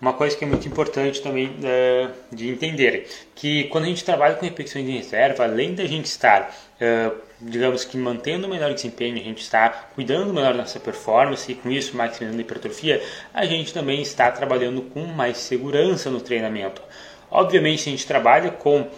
uma 0.00 0.12
coisa 0.12 0.36
que 0.36 0.44
é 0.44 0.46
muito 0.46 0.66
importante 0.68 1.22
também 1.22 1.46
uh, 1.48 2.12
de 2.30 2.48
entender, 2.50 3.08
que 3.34 3.64
quando 3.64 3.84
a 3.84 3.88
gente 3.88 4.04
trabalha 4.04 4.34
com 4.34 4.44
repetições 4.44 4.86
em 4.86 4.96
reserva, 4.96 5.44
além 5.44 5.74
da 5.74 5.86
gente 5.86 6.06
estar, 6.06 6.54
uh, 6.80 7.16
digamos 7.40 7.84
que 7.84 7.96
mantendo 7.96 8.46
o 8.46 8.50
melhor 8.50 8.72
desempenho, 8.74 9.16
a 9.16 9.22
gente 9.22 9.42
está 9.42 9.68
cuidando 9.94 10.32
melhor 10.32 10.52
da 10.52 10.60
nossa 10.60 10.78
performance 10.78 11.50
e 11.50 11.54
com 11.54 11.70
isso 11.70 11.96
maximizando 11.96 12.38
a 12.38 12.42
hipertrofia, 12.42 13.02
a 13.32 13.46
gente 13.46 13.72
também 13.72 14.02
está 14.02 14.30
trabalhando 14.30 14.82
com 14.82 15.04
mais 15.04 15.38
segurança 15.38 16.10
no 16.10 16.20
treinamento. 16.20 16.82
Obviamente, 17.36 17.82
se 17.82 17.90
a 17.90 17.92
gente 17.92 18.06
trabalha 18.06 18.50
com 18.50 18.80
uh, 18.80 18.88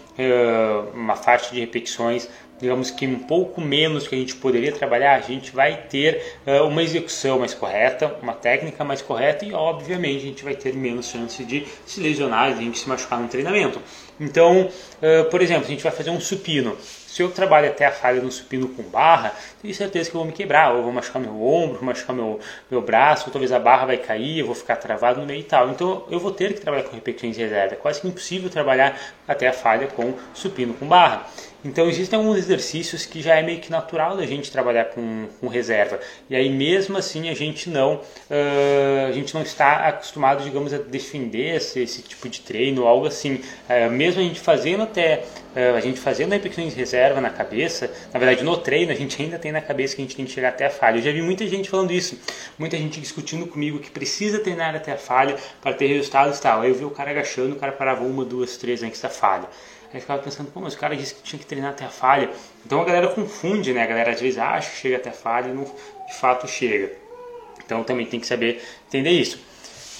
uma 0.93 1.17
faixa 1.17 1.53
de 1.53 1.59
repetições 1.59 2.29
digamos 2.59 2.91
que 2.91 3.07
um 3.07 3.19
pouco 3.19 3.61
menos 3.61 4.07
que 4.07 4.13
a 4.13 4.17
gente 4.17 4.35
poderia 4.35 4.71
trabalhar, 4.71 5.15
a 5.15 5.21
gente 5.21 5.51
vai 5.51 5.83
ter 5.89 6.21
uh, 6.45 6.65
uma 6.65 6.83
execução 6.83 7.39
mais 7.39 7.53
correta, 7.53 8.17
uma 8.21 8.33
técnica 8.33 8.83
mais 8.83 9.01
correta 9.01 9.45
e, 9.45 9.53
obviamente, 9.53 10.17
a 10.17 10.27
gente 10.27 10.43
vai 10.43 10.55
ter 10.55 10.73
menos 10.73 11.07
chance 11.07 11.43
de 11.43 11.65
se 11.85 12.01
lesionar, 12.01 12.53
de 12.53 12.59
a 12.59 12.63
gente 12.63 12.77
se 12.77 12.89
machucar 12.89 13.19
no 13.19 13.29
treinamento. 13.29 13.81
Então, 14.19 14.63
uh, 14.67 15.29
por 15.29 15.41
exemplo, 15.41 15.65
a 15.65 15.69
gente 15.69 15.81
vai 15.81 15.91
fazer 15.91 16.09
um 16.09 16.19
supino, 16.19 16.75
se 17.07 17.23
eu 17.23 17.31
trabalho 17.31 17.67
até 17.69 17.85
a 17.85 17.91
falha 17.91 18.21
no 18.21 18.31
supino 18.31 18.67
com 18.69 18.83
barra, 18.83 19.33
tenho 19.61 19.73
certeza 19.73 20.09
que 20.09 20.15
eu 20.15 20.19
vou 20.19 20.27
me 20.27 20.33
quebrar, 20.33 20.73
ou 20.73 20.83
vou 20.83 20.91
machucar 20.91 21.21
meu 21.21 21.41
ombro, 21.43 21.77
vou 21.77 21.85
machucar 21.85 22.15
meu, 22.15 22.39
meu 22.69 22.81
braço, 22.81 23.25
ou 23.27 23.31
talvez 23.31 23.51
a 23.51 23.59
barra 23.59 23.87
vai 23.87 23.97
cair, 23.97 24.39
eu 24.39 24.45
vou 24.45 24.55
ficar 24.55 24.77
travado 24.77 25.19
no 25.19 25.25
meio 25.25 25.41
e 25.41 25.43
tal. 25.43 25.69
Então 25.69 26.05
eu 26.09 26.19
vou 26.19 26.31
ter 26.31 26.53
que 26.53 26.61
trabalhar 26.61 26.83
com 26.83 26.95
repetições 26.95 27.35
de 27.35 27.41
reserva. 27.41 27.73
É 27.73 27.77
quase 27.77 28.01
que 28.01 28.07
impossível 28.07 28.49
trabalhar 28.49 28.97
até 29.27 29.47
a 29.47 29.53
falha 29.53 29.87
com 29.87 30.13
supino 30.33 30.73
com 30.73 30.87
barra. 30.87 31.27
Então 31.63 31.89
existem 31.89 32.17
alguns 32.17 32.37
exercícios 32.37 33.05
que 33.05 33.21
já 33.21 33.35
é 33.35 33.43
meio 33.43 33.59
que 33.59 33.69
natural 33.69 34.15
da 34.15 34.25
gente 34.25 34.49
trabalhar 34.49 34.85
com, 34.85 35.27
com 35.41 35.47
reserva. 35.47 35.99
E 36.29 36.35
aí 36.35 36.49
mesmo 36.49 36.97
assim 36.97 37.29
a 37.29 37.33
gente 37.33 37.69
não 37.69 37.95
uh, 37.95 39.07
a 39.09 39.11
gente 39.11 39.33
não 39.33 39.41
está 39.41 39.87
acostumado, 39.87 40.43
digamos, 40.43 40.73
a 40.73 40.77
defender 40.77 41.57
esse, 41.57 41.81
esse 41.81 42.01
tipo 42.01 42.29
de 42.29 42.39
treino 42.39 42.87
algo 42.87 43.07
assim. 43.07 43.41
Uh, 43.69 43.91
mesmo 43.91 44.21
a 44.21 44.23
gente 44.23 44.39
fazendo 44.39 44.83
até 44.83 45.25
uh, 45.53 45.75
a 45.75 45.81
gente 45.81 45.99
fazendo 45.99 46.31
repetições 46.31 46.73
de 46.73 46.79
reserva 46.79 47.19
na 47.19 47.29
cabeça, 47.29 47.91
na 48.13 48.19
verdade 48.19 48.41
no 48.41 48.55
treino 48.55 48.93
a 48.93 48.95
gente 48.95 49.21
ainda 49.21 49.37
tem 49.37 49.48
na 49.51 49.61
cabeça 49.61 49.95
que 49.95 50.01
a 50.01 50.05
gente 50.05 50.15
tem 50.15 50.25
que 50.25 50.31
chegar 50.31 50.49
até 50.49 50.65
a 50.65 50.69
falha. 50.69 50.97
Eu 50.97 51.01
já 51.01 51.11
vi 51.11 51.21
muita 51.21 51.47
gente 51.47 51.69
falando 51.69 51.91
isso, 51.91 52.19
muita 52.57 52.77
gente 52.77 52.99
discutindo 52.99 53.47
comigo 53.47 53.79
que 53.79 53.89
precisa 53.89 54.39
treinar 54.39 54.75
até 54.75 54.93
a 54.93 54.97
falha 54.97 55.35
para 55.61 55.73
ter 55.73 55.87
resultados 55.87 56.37
e 56.37 56.41
tal. 56.41 56.61
Aí 56.61 56.69
eu 56.69 56.75
vi 56.75 56.85
o 56.85 56.91
cara 56.91 57.11
agachando, 57.11 57.55
o 57.55 57.59
cara 57.59 57.71
parava 57.71 58.03
uma, 58.03 58.25
duas, 58.25 58.57
três 58.57 58.83
antes 58.83 59.01
da 59.01 59.09
falha. 59.09 59.47
Aí 59.93 59.99
ficava 59.99 60.21
pensando, 60.21 60.51
pô, 60.51 60.59
mas 60.59 60.73
o 60.75 60.77
cara 60.77 60.95
disse 60.95 61.15
que 61.15 61.23
tinha 61.23 61.39
que 61.39 61.45
treinar 61.45 61.71
até 61.71 61.85
a 61.85 61.89
falha. 61.89 62.29
Então 62.65 62.81
a 62.81 62.85
galera 62.85 63.07
confunde, 63.07 63.73
né? 63.73 63.83
A 63.83 63.87
galera 63.87 64.11
às 64.11 64.21
vezes 64.21 64.37
acha 64.37 64.69
que 64.69 64.77
chega 64.77 64.97
até 64.97 65.09
a 65.09 65.13
falha 65.13 65.49
e 65.49 65.53
não 65.53 65.63
de 65.63 66.15
fato 66.15 66.47
chega. 66.47 66.91
Então 67.65 67.83
também 67.83 68.05
tem 68.05 68.19
que 68.19 68.27
saber 68.27 68.61
entender 68.87 69.11
isso. 69.11 69.39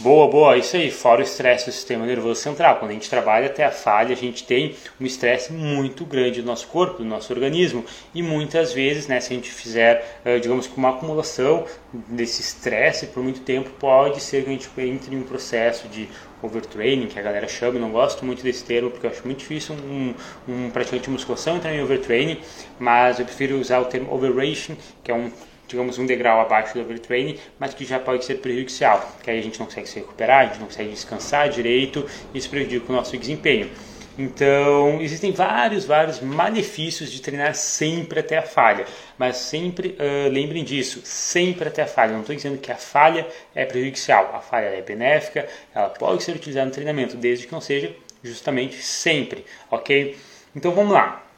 Boa, 0.02 0.30
boa, 0.30 0.58
isso 0.58 0.78
aí. 0.78 0.90
Fora 0.90 1.20
o 1.20 1.24
estresse 1.24 1.66
do 1.66 1.74
sistema 1.74 2.06
nervoso 2.06 2.40
central. 2.40 2.78
Quando 2.78 2.92
a 2.92 2.94
gente 2.94 3.10
trabalha 3.10 3.48
até 3.48 3.66
a 3.66 3.72
falha, 3.72 4.14
a 4.14 4.16
gente 4.16 4.46
tem 4.46 4.74
um 4.98 5.06
estresse 5.06 5.52
muito 5.52 6.06
grande 6.06 6.42
do 6.42 6.48
nosso 6.48 6.68
corpo, 6.68 7.00
do 7.00 7.04
nosso 7.04 7.34
organismo. 7.34 7.84
E 8.16 8.24
muitas 8.24 8.72
vezes, 8.72 9.08
né, 9.08 9.20
se 9.20 9.34
a 9.34 9.36
gente 9.36 9.52
fizer, 9.52 10.22
eh, 10.24 10.40
digamos 10.40 10.68
que 10.68 10.78
uma 10.78 10.92
acumulação 10.92 11.66
desse 12.08 12.40
estresse 12.40 13.08
por 13.08 13.22
muito 13.22 13.42
tempo, 13.42 13.72
pode 13.72 14.22
ser 14.22 14.46
que 14.46 14.50
a 14.50 14.54
gente 14.54 14.70
entre 14.78 15.14
em 15.14 15.20
um 15.20 15.24
processo 15.24 15.90
de 15.90 16.08
overtraining, 16.42 17.08
que 17.08 17.20
a 17.20 17.22
galera 17.22 17.50
chama, 17.50 17.76
eu 17.76 17.82
não 17.82 17.92
gosto 17.92 18.26
muito 18.26 18.42
desse 18.42 18.64
termo 18.64 18.90
porque 18.90 19.06
eu 19.06 19.12
acho 19.12 19.26
muito 19.26 19.40
difícil 19.40 19.76
um, 19.76 20.14
um 20.48 20.70
praticante 20.70 21.04
de 21.04 21.10
musculação 21.10 21.58
entrar 21.58 21.76
em 21.76 21.84
overtraining, 21.84 22.40
mas 22.80 23.20
eu 23.20 23.26
prefiro 23.26 23.60
usar 23.60 23.80
o 23.80 23.86
termo 23.86 24.14
overration, 24.14 24.78
que 25.04 25.12
é 25.12 25.14
um 25.14 25.30
digamos 25.70 26.00
um 26.00 26.06
degrau 26.06 26.42
abaixo 26.42 26.74
do 26.74 26.82
overtraining, 26.82 27.38
mas 27.60 27.74
que 27.74 27.86
já 27.86 28.00
pode 28.00 28.26
ser 28.26 28.36
prejudicial, 28.36 29.16
que 29.24 29.30
aí 29.30 29.40
a 29.40 29.42
gente 29.42 29.60
não 29.60 29.68
consegue 29.68 29.88
se 29.88 30.00
recuperar, 30.00 30.40
a 30.42 30.46
gente 30.48 30.60
não 30.60 30.66
consegue 30.66 30.90
descansar 30.90 31.48
direito, 31.48 32.06
isso 32.34 32.50
prejudica 32.50 32.92
o 32.92 32.96
nosso 32.96 33.16
desempenho. 33.16 33.70
Então, 34.18 35.00
existem 35.00 35.32
vários, 35.32 35.86
vários 35.86 36.20
malefícios 36.20 37.10
de 37.10 37.22
treinar 37.22 37.56
sempre 37.56 38.20
até 38.20 38.38
a 38.38 38.42
falha, 38.42 38.86
mas 39.18 39.38
sempre 39.38 39.96
uh, 39.98 40.30
lembrem 40.30 40.62
disso, 40.66 41.00
sempre 41.06 41.70
até 41.70 41.84
a 41.84 41.88
falha. 41.88 42.12
Não 42.12 42.22
estou 42.22 42.36
dizendo 42.36 42.58
que 42.58 42.70
a 42.70 42.76
falha 42.76 43.26
é 43.56 43.64
prejudicial, 43.64 44.32
a 44.36 44.42
falha 44.42 44.66
é 44.66 44.82
benéfica, 44.82 45.48
ela 45.74 45.90
pode 45.90 46.22
ser 46.24 46.36
utilizada 46.36 46.66
no 46.66 46.72
treinamento, 46.74 47.16
desde 47.16 47.48
que 47.48 47.54
não 47.54 47.62
seja 47.62 47.96
justamente 48.22 48.82
sempre, 48.82 49.46
ok? 49.72 50.18
Então 50.54 50.74
vamos 50.74 50.92
lá. 50.92 51.29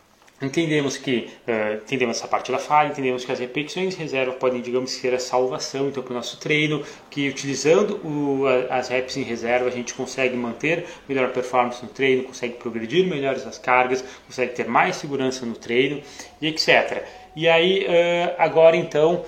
Entendemos 0.42 0.98
que 0.98 1.30
uh, 1.48 1.76
entendemos 1.84 2.18
essa 2.18 2.28
parte 2.28 2.52
da 2.52 2.58
falha, 2.58 2.90
entendemos 2.90 3.24
que 3.24 3.32
as 3.32 3.40
repetições 3.40 3.96
reserva 3.96 4.34
podem, 4.34 4.60
digamos, 4.60 4.90
ser 4.90 5.14
a 5.14 5.20
salvação 5.20 5.90
então 5.90 6.02
para 6.02 6.14
o 6.14 6.16
nosso 6.16 6.40
treino, 6.40 6.84
que 7.12 7.30
utilizando 7.30 8.00
o, 8.04 8.48
a, 8.48 8.78
as 8.78 8.90
reps 8.90 9.18
em 9.18 9.22
reserva 9.22 9.68
a 9.68 9.72
gente 9.72 9.94
consegue 9.94 10.36
manter 10.36 10.86
melhor 11.08 11.32
performance 11.32 11.84
no 11.84 11.90
treino, 11.90 12.24
consegue 12.24 12.56
progredir 12.56 13.06
melhores 13.06 13.46
as 13.46 13.60
cargas, 13.60 14.04
consegue 14.26 14.54
ter 14.54 14.68
mais 14.68 14.96
segurança 14.96 15.46
no 15.46 15.54
treino 15.54 16.02
e 16.42 16.48
etc. 16.48 17.04
E 17.36 17.48
aí 17.48 17.86
uh, 17.86 18.36
agora 18.40 18.76
então, 18.76 19.24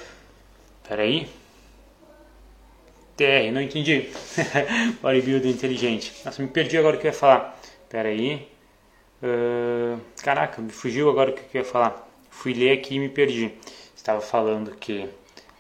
peraí, 0.88 1.28
TR, 3.16 3.52
não 3.52 3.62
entendi. 3.62 4.10
Bodybuilder 5.00 5.52
inteligente. 5.52 6.12
Nossa, 6.26 6.42
me 6.42 6.48
perdi 6.48 6.76
agora 6.76 6.96
o 6.96 7.00
que 7.00 7.06
eu 7.06 7.12
ia 7.12 7.18
falar. 7.18 7.60
Peraí. 7.88 8.53
Uh, 9.24 9.98
caraca, 10.22 10.62
me 10.62 10.70
fugiu 10.70 11.10
agora 11.10 11.32
o 11.32 11.34
que 11.34 11.58
eu 11.58 11.62
ia 11.62 11.66
falar. 11.66 12.06
Fui 12.30 12.54
ler 12.54 12.74
aqui 12.74 12.96
e 12.96 13.00
me 13.00 13.08
perdi. 13.08 13.54
Estava 13.96 14.20
falando 14.20 14.76
que 14.76 15.10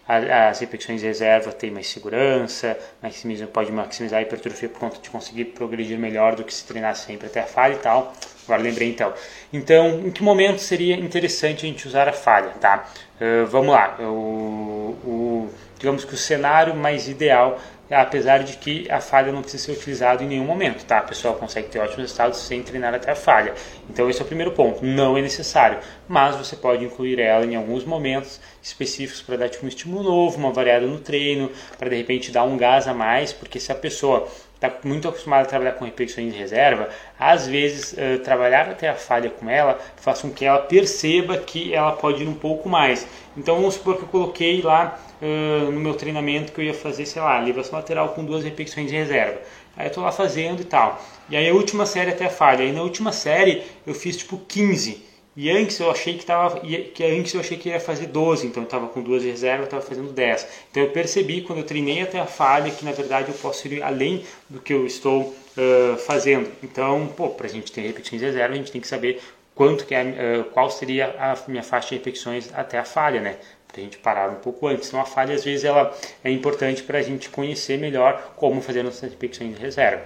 as 0.05 0.59
repetições 0.59 0.99
de 0.99 1.07
reserva 1.07 1.53
têm 1.53 1.71
mais 1.71 1.87
segurança, 1.87 2.77
maximiza, 3.01 3.47
pode 3.47 3.71
maximizar 3.71 4.19
a 4.19 4.21
hipertrofia 4.21 4.67
por 4.67 4.79
conta 4.79 4.99
de 4.99 5.09
conseguir 5.09 5.45
progredir 5.45 5.97
melhor 5.97 6.35
do 6.35 6.43
que 6.43 6.53
se 6.53 6.65
treinar 6.65 6.93
sempre 6.97 7.27
até 7.27 7.39
a 7.39 7.45
falha 7.45 7.75
e 7.75 7.77
tal. 7.77 8.13
Agora 8.43 8.61
lembrei 8.61 8.89
então. 8.89 9.13
Então, 9.53 10.01
em 10.05 10.11
que 10.11 10.21
momento 10.21 10.59
seria 10.59 10.95
interessante 10.95 11.65
a 11.65 11.69
gente 11.69 11.87
usar 11.87 12.09
a 12.09 12.11
falha, 12.11 12.49
tá? 12.59 12.85
Uh, 13.15 13.45
vamos 13.47 13.73
lá. 13.73 13.95
O, 14.01 14.97
o, 15.05 15.49
digamos 15.79 16.03
que 16.03 16.13
o 16.13 16.17
cenário 16.17 16.75
mais 16.75 17.07
ideal 17.07 17.57
apesar 17.93 18.43
de 18.43 18.57
que 18.57 18.89
a 18.89 18.99
falha 18.99 19.31
não 19.31 19.41
precisa 19.41 19.65
ser 19.65 19.71
utilizada 19.73 20.23
em 20.23 20.27
nenhum 20.27 20.45
momento, 20.45 20.85
tá? 20.85 20.99
A 20.99 21.03
pessoa 21.03 21.35
consegue 21.35 21.67
ter 21.69 21.79
ótimos 21.79 21.97
resultados 21.97 22.39
sem 22.39 22.63
treinar 22.63 22.93
até 22.93 23.11
a 23.11 23.15
falha. 23.15 23.53
Então 23.89 24.09
esse 24.09 24.21
é 24.21 24.23
o 24.23 24.27
primeiro 24.27 24.51
ponto, 24.51 24.83
não 24.83 25.17
é 25.17 25.21
necessário, 25.21 25.79
mas 26.07 26.35
você 26.35 26.55
pode 26.55 26.83
incluir 26.83 27.19
ela 27.19 27.45
em 27.45 27.55
alguns 27.55 27.85
momentos 27.85 28.39
específicos 28.61 29.21
para 29.21 29.37
dar 29.37 29.49
tipo, 29.49 29.65
um 29.65 29.69
estímulo 29.69 30.03
novo, 30.03 30.37
uma 30.37 30.51
variada 30.51 30.85
no 30.85 30.99
treino, 30.99 31.51
para 31.77 31.89
de 31.89 31.95
repente 31.95 32.31
dar 32.31 32.43
um 32.43 32.57
gás 32.57 32.87
a 32.87 32.93
mais, 32.93 33.31
porque 33.31 33.59
se 33.59 33.71
a 33.71 33.75
pessoa 33.75 34.27
está 34.65 34.87
muito 34.87 35.07
acostumada 35.07 35.43
a 35.43 35.45
trabalhar 35.45 35.73
com 35.73 35.85
repetições 35.85 36.31
de 36.31 36.39
reserva, 36.39 36.89
às 37.19 37.47
vezes 37.47 37.93
uh, 37.93 38.19
trabalhar 38.23 38.69
até 38.69 38.89
a 38.89 38.95
falha 38.95 39.29
com 39.29 39.49
ela 39.49 39.79
faz 39.97 40.21
com 40.21 40.29
que 40.29 40.45
ela 40.45 40.59
perceba 40.59 41.37
que 41.37 41.73
ela 41.73 41.91
pode 41.91 42.23
ir 42.23 42.27
um 42.27 42.33
pouco 42.33 42.69
mais. 42.69 43.05
Então 43.35 43.55
vamos 43.55 43.75
supor 43.75 43.97
que 43.97 44.03
eu 44.03 44.07
coloquei 44.07 44.61
lá 44.61 44.99
uh, 45.21 45.71
no 45.71 45.79
meu 45.79 45.95
treinamento 45.95 46.51
que 46.51 46.61
eu 46.61 46.65
ia 46.65 46.73
fazer, 46.73 47.05
sei 47.05 47.21
lá, 47.21 47.41
elevação 47.41 47.77
lateral 47.77 48.09
com 48.09 48.23
duas 48.23 48.43
repetições 48.43 48.89
de 48.89 48.95
reserva. 48.95 49.39
Aí 49.75 49.85
eu 49.85 49.89
estou 49.89 50.03
lá 50.03 50.11
fazendo 50.11 50.61
e 50.61 50.65
tal. 50.65 51.01
E 51.29 51.35
aí 51.35 51.49
a 51.49 51.53
última 51.53 51.85
série 51.85 52.11
até 52.11 52.29
falha. 52.29 52.63
Aí 52.63 52.71
na 52.71 52.83
última 52.83 53.11
série 53.11 53.63
eu 53.85 53.93
fiz 53.93 54.17
tipo 54.17 54.37
15. 54.37 55.12
E 55.35 55.49
antes 55.49 55.79
eu 55.79 55.89
achei 55.89 56.15
que 56.15 56.25
tava, 56.25 56.59
que 56.59 57.03
antes 57.03 57.33
eu 57.33 57.39
achei 57.39 57.57
que 57.57 57.69
ia 57.69 57.79
fazer 57.79 58.05
12, 58.05 58.45
então 58.45 58.63
eu 58.63 58.65
estava 58.65 58.87
com 58.87 59.01
duas 59.01 59.23
reservas, 59.23 59.65
estava 59.65 59.81
fazendo 59.81 60.11
10. 60.11 60.47
Então 60.69 60.83
eu 60.83 60.89
percebi 60.91 61.41
quando 61.41 61.59
eu 61.59 61.65
treinei 61.65 62.01
até 62.03 62.19
a 62.19 62.27
falha 62.27 62.69
que 62.69 62.85
na 62.85 62.91
verdade 62.91 63.29
eu 63.29 63.35
posso 63.35 63.67
ir 63.67 63.81
além 63.81 64.23
do 64.47 64.61
que 64.61 64.71
eu 64.71 64.85
estou 64.85 65.21
uh, 65.23 65.97
fazendo. 66.05 66.51
Então, 66.61 67.07
pô, 67.07 67.29
para 67.29 67.47
a 67.47 67.49
gente 67.49 67.71
ter 67.71 67.81
repetições 67.81 68.21
de 68.21 68.27
reserva, 68.27 68.53
a 68.53 68.57
gente 68.57 68.71
tem 68.71 68.79
que 68.79 68.87
saber 68.87 69.21
quanto 69.55 69.87
que 69.87 69.95
é, 69.95 70.03
uh, 70.03 70.43
qual 70.51 70.69
seria 70.69 71.15
a 71.17 71.35
minha 71.47 71.63
faixa 71.63 71.89
de 71.89 71.95
repetições 71.95 72.49
até 72.53 72.77
a 72.77 72.85
falha, 72.85 73.19
né? 73.19 73.37
Para 73.67 73.81
a 73.81 73.83
gente 73.83 73.97
parar 73.97 74.29
um 74.29 74.35
pouco 74.35 74.67
antes. 74.67 74.87
Então 74.87 75.01
a 75.01 75.05
falha 75.05 75.33
às 75.33 75.43
vezes 75.43 75.65
ela 75.65 75.97
é 76.23 76.29
importante 76.29 76.83
para 76.83 76.99
a 76.99 77.01
gente 77.01 77.29
conhecer 77.29 77.79
melhor 77.79 78.33
como 78.35 78.61
fazer 78.61 78.83
nossas 78.83 79.09
repetições 79.09 79.55
de 79.55 79.59
reserva. 79.59 80.03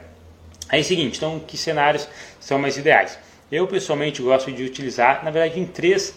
Aí 0.69 0.79
é 0.79 0.81
o 0.81 0.85
seguinte, 0.85 1.17
então 1.17 1.37
que 1.39 1.57
cenários 1.57 2.07
são 2.39 2.57
mais 2.57 2.77
ideais? 2.77 3.26
Eu 3.51 3.65
pessoalmente 3.65 4.21
gosto 4.21 4.51
de 4.51 4.63
utilizar, 4.63 5.23
na 5.23 5.31
verdade, 5.31 5.57
em 5.59 5.65
três, 5.65 6.13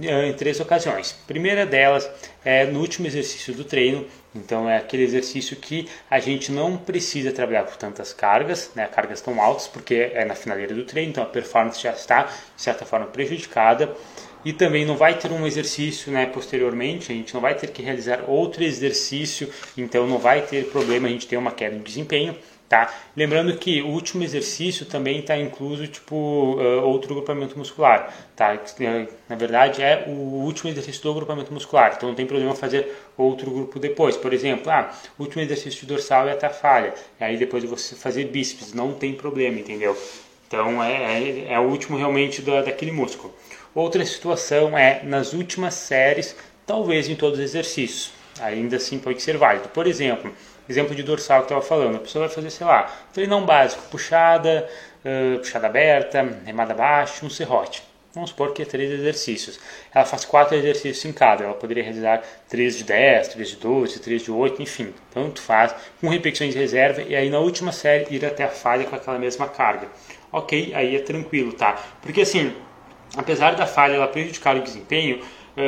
eh, 0.00 0.28
em 0.28 0.32
três 0.32 0.60
ocasiões. 0.60 1.12
Primeira 1.26 1.66
delas 1.66 2.08
é 2.44 2.64
no 2.66 2.78
último 2.78 3.06
exercício 3.08 3.52
do 3.52 3.64
treino, 3.64 4.06
então 4.32 4.70
é 4.70 4.76
aquele 4.76 5.02
exercício 5.02 5.56
que 5.56 5.88
a 6.08 6.20
gente 6.20 6.52
não 6.52 6.76
precisa 6.76 7.32
trabalhar 7.32 7.64
com 7.64 7.76
tantas 7.76 8.12
cargas, 8.12 8.70
né, 8.76 8.86
cargas 8.86 9.20
tão 9.20 9.42
altas, 9.42 9.66
porque 9.66 10.12
é 10.14 10.24
na 10.24 10.36
finaleira 10.36 10.72
do 10.72 10.84
treino, 10.84 11.10
então 11.10 11.24
a 11.24 11.26
performance 11.26 11.82
já 11.82 11.90
está 11.90 12.22
de 12.22 12.62
certa 12.62 12.84
forma 12.84 13.06
prejudicada 13.06 13.92
e 14.44 14.52
também 14.52 14.86
não 14.86 14.96
vai 14.96 15.18
ter 15.18 15.32
um 15.32 15.44
exercício 15.44 16.12
né, 16.12 16.26
posteriormente, 16.26 17.10
a 17.10 17.14
gente 17.14 17.34
não 17.34 17.40
vai 17.40 17.56
ter 17.56 17.70
que 17.70 17.82
realizar 17.82 18.24
outro 18.28 18.62
exercício, 18.62 19.50
então 19.76 20.06
não 20.06 20.18
vai 20.18 20.42
ter 20.42 20.66
problema 20.66 21.08
a 21.08 21.10
gente 21.10 21.26
ter 21.26 21.36
uma 21.36 21.50
queda 21.50 21.76
de 21.76 21.82
desempenho. 21.82 22.36
Tá? 22.68 22.92
Lembrando 23.16 23.56
que 23.56 23.80
o 23.80 23.88
último 23.88 24.22
exercício 24.22 24.84
também 24.84 25.20
está 25.20 25.36
incluso 25.36 25.86
tipo 25.86 26.14
uh, 26.16 26.84
outro 26.84 27.14
grupamento 27.14 27.56
muscular, 27.58 28.14
tá? 28.36 28.58
Na 29.28 29.36
verdade 29.36 29.82
é 29.82 30.04
o 30.06 30.10
último 30.10 30.70
exercício 30.70 31.02
do 31.02 31.14
grupamento 31.14 31.52
muscular, 31.52 31.94
então 31.96 32.10
não 32.10 32.16
tem 32.16 32.26
problema 32.26 32.54
fazer 32.54 32.94
outro 33.16 33.50
grupo 33.50 33.78
depois. 33.78 34.16
Por 34.16 34.32
exemplo, 34.32 34.70
ah, 34.70 34.92
o 35.18 35.22
último 35.22 35.42
exercício 35.42 35.80
de 35.80 35.86
dorsal 35.86 36.28
é 36.28 36.38
a 36.40 36.50
falha, 36.50 36.94
aí 37.18 37.36
depois 37.36 37.64
você 37.64 37.94
fazer 37.94 38.24
bíceps, 38.24 38.72
não 38.74 38.92
tem 38.92 39.14
problema, 39.14 39.58
entendeu? 39.58 39.96
Então 40.46 40.82
é, 40.82 41.22
é, 41.22 41.52
é 41.52 41.58
o 41.58 41.64
último 41.64 41.96
realmente 41.96 42.42
da, 42.42 42.62
daquele 42.62 42.92
músculo. 42.92 43.34
Outra 43.74 44.04
situação 44.04 44.76
é 44.76 45.02
nas 45.04 45.32
últimas 45.32 45.74
séries, 45.74 46.34
talvez 46.66 47.08
em 47.08 47.14
todos 47.14 47.38
os 47.38 47.44
exercícios, 47.44 48.12
ainda 48.40 48.76
assim 48.76 48.98
pode 48.98 49.22
ser 49.22 49.36
válido. 49.36 49.68
Por 49.68 49.86
exemplo, 49.86 50.32
exemplo 50.68 50.94
de 50.94 51.02
dorsal 51.02 51.40
que 51.40 51.46
estava 51.46 51.62
falando, 51.62 51.96
a 51.96 52.00
pessoa 52.00 52.26
vai 52.26 52.34
fazer, 52.34 52.50
sei 52.50 52.66
lá, 52.66 52.90
treinão 53.12 53.44
básico, 53.44 53.82
puxada, 53.90 54.68
uh, 55.04 55.38
puxada 55.38 55.66
aberta, 55.66 56.40
remada 56.44 56.74
baixa, 56.74 57.24
um 57.24 57.30
serrote. 57.30 57.82
Vamos 58.14 58.30
supor 58.30 58.52
que 58.52 58.62
é 58.62 58.64
três 58.64 58.90
exercícios. 58.90 59.60
Ela 59.94 60.04
faz 60.04 60.24
quatro 60.24 60.56
exercícios 60.56 61.04
em 61.04 61.12
cada. 61.12 61.44
Ela 61.44 61.54
poderia 61.54 61.84
realizar 61.84 62.22
três 62.48 62.76
de 62.76 62.82
10, 62.82 63.28
três 63.28 63.50
de 63.50 63.56
12, 63.56 64.00
três 64.00 64.22
de 64.22 64.32
8, 64.32 64.62
enfim. 64.62 64.94
Tanto 65.12 65.42
faz, 65.42 65.74
com 66.00 66.08
repetições 66.08 66.52
de 66.52 66.58
reserva 66.58 67.02
e 67.02 67.14
aí 67.14 67.28
na 67.28 67.38
última 67.38 67.70
série 67.70 68.12
ir 68.14 68.24
até 68.24 68.44
a 68.44 68.48
falha 68.48 68.86
com 68.86 68.96
aquela 68.96 69.18
mesma 69.18 69.46
carga. 69.46 69.88
Ok, 70.32 70.72
aí 70.74 70.96
é 70.96 71.00
tranquilo, 71.00 71.52
tá? 71.52 71.80
Porque 72.02 72.22
assim, 72.22 72.52
apesar 73.16 73.54
da 73.54 73.66
falha 73.66 73.94
ela 73.94 74.08
prejudicar 74.08 74.56
o 74.56 74.62
desempenho, 74.62 75.20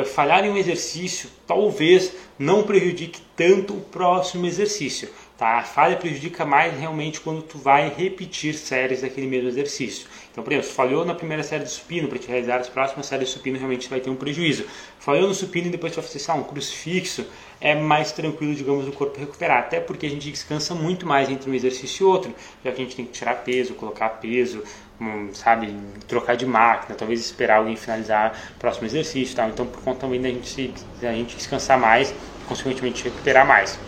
falhar 0.05 0.43
em 0.45 0.49
um 0.49 0.57
exercício 0.57 1.29
talvez 1.45 2.13
não 2.41 2.63
prejudique 2.63 3.21
tanto 3.35 3.75
o 3.75 3.81
próximo 3.81 4.47
exercício. 4.47 5.09
Tá? 5.37 5.59
A 5.59 5.63
falha 5.63 5.95
prejudica 5.95 6.43
mais 6.43 6.77
realmente 6.77 7.21
quando 7.21 7.41
tu 7.43 7.57
vai 7.57 7.89
repetir 7.89 8.55
séries 8.55 9.01
daquele 9.01 9.27
mesmo 9.27 9.47
exercício. 9.47 10.07
Então, 10.31 10.43
por 10.43 10.51
exemplo, 10.51 10.69
se 10.69 10.75
falhou 10.75 11.05
na 11.05 11.13
primeira 11.13 11.43
série 11.43 11.63
de 11.63 11.69
supino 11.69 12.07
para 12.07 12.17
te 12.17 12.27
realizar 12.27 12.57
as 12.57 12.69
próximas 12.69 13.05
séries 13.05 13.27
de 13.27 13.33
supino, 13.33 13.57
realmente 13.57 13.89
vai 13.89 13.99
ter 13.99 14.09
um 14.09 14.15
prejuízo. 14.15 14.65
Falhou 14.99 15.27
no 15.27 15.33
supino 15.35 15.67
e 15.67 15.69
depois 15.69 15.93
tu 15.93 15.95
vai 15.97 16.05
fazer 16.05 16.19
sabe, 16.19 16.39
um 16.39 16.43
crucifixo, 16.43 17.25
é 17.59 17.75
mais 17.75 18.11
tranquilo, 18.11 18.55
digamos, 18.55 18.87
o 18.87 18.91
corpo 18.91 19.19
recuperar. 19.19 19.59
Até 19.59 19.79
porque 19.79 20.07
a 20.07 20.09
gente 20.09 20.29
descansa 20.29 20.73
muito 20.73 21.05
mais 21.05 21.29
entre 21.29 21.49
um 21.49 21.53
exercício 21.53 22.03
e 22.03 22.07
outro, 22.07 22.33
já 22.65 22.71
que 22.71 22.81
a 22.81 22.83
gente 22.83 22.95
tem 22.95 23.05
que 23.05 23.11
tirar 23.11 23.35
peso, 23.43 23.75
colocar 23.75 24.09
peso, 24.09 24.63
sabe, 25.33 25.75
trocar 26.07 26.35
de 26.35 26.45
máquina, 26.45 26.95
talvez 26.95 27.19
esperar 27.19 27.57
alguém 27.57 27.75
finalizar 27.75 28.37
o 28.55 28.59
próximo 28.59 28.85
exercício. 28.87 29.35
Tal. 29.35 29.49
Então, 29.49 29.65
por 29.65 29.81
conta 29.81 30.01
também 30.01 30.21
da 30.21 30.29
gente, 30.29 30.73
da 31.01 31.11
gente 31.11 31.35
descansar 31.35 31.79
mais, 31.79 32.13
consequentemente 32.47 33.03
recuperar 33.03 33.45
mais. 33.45 33.79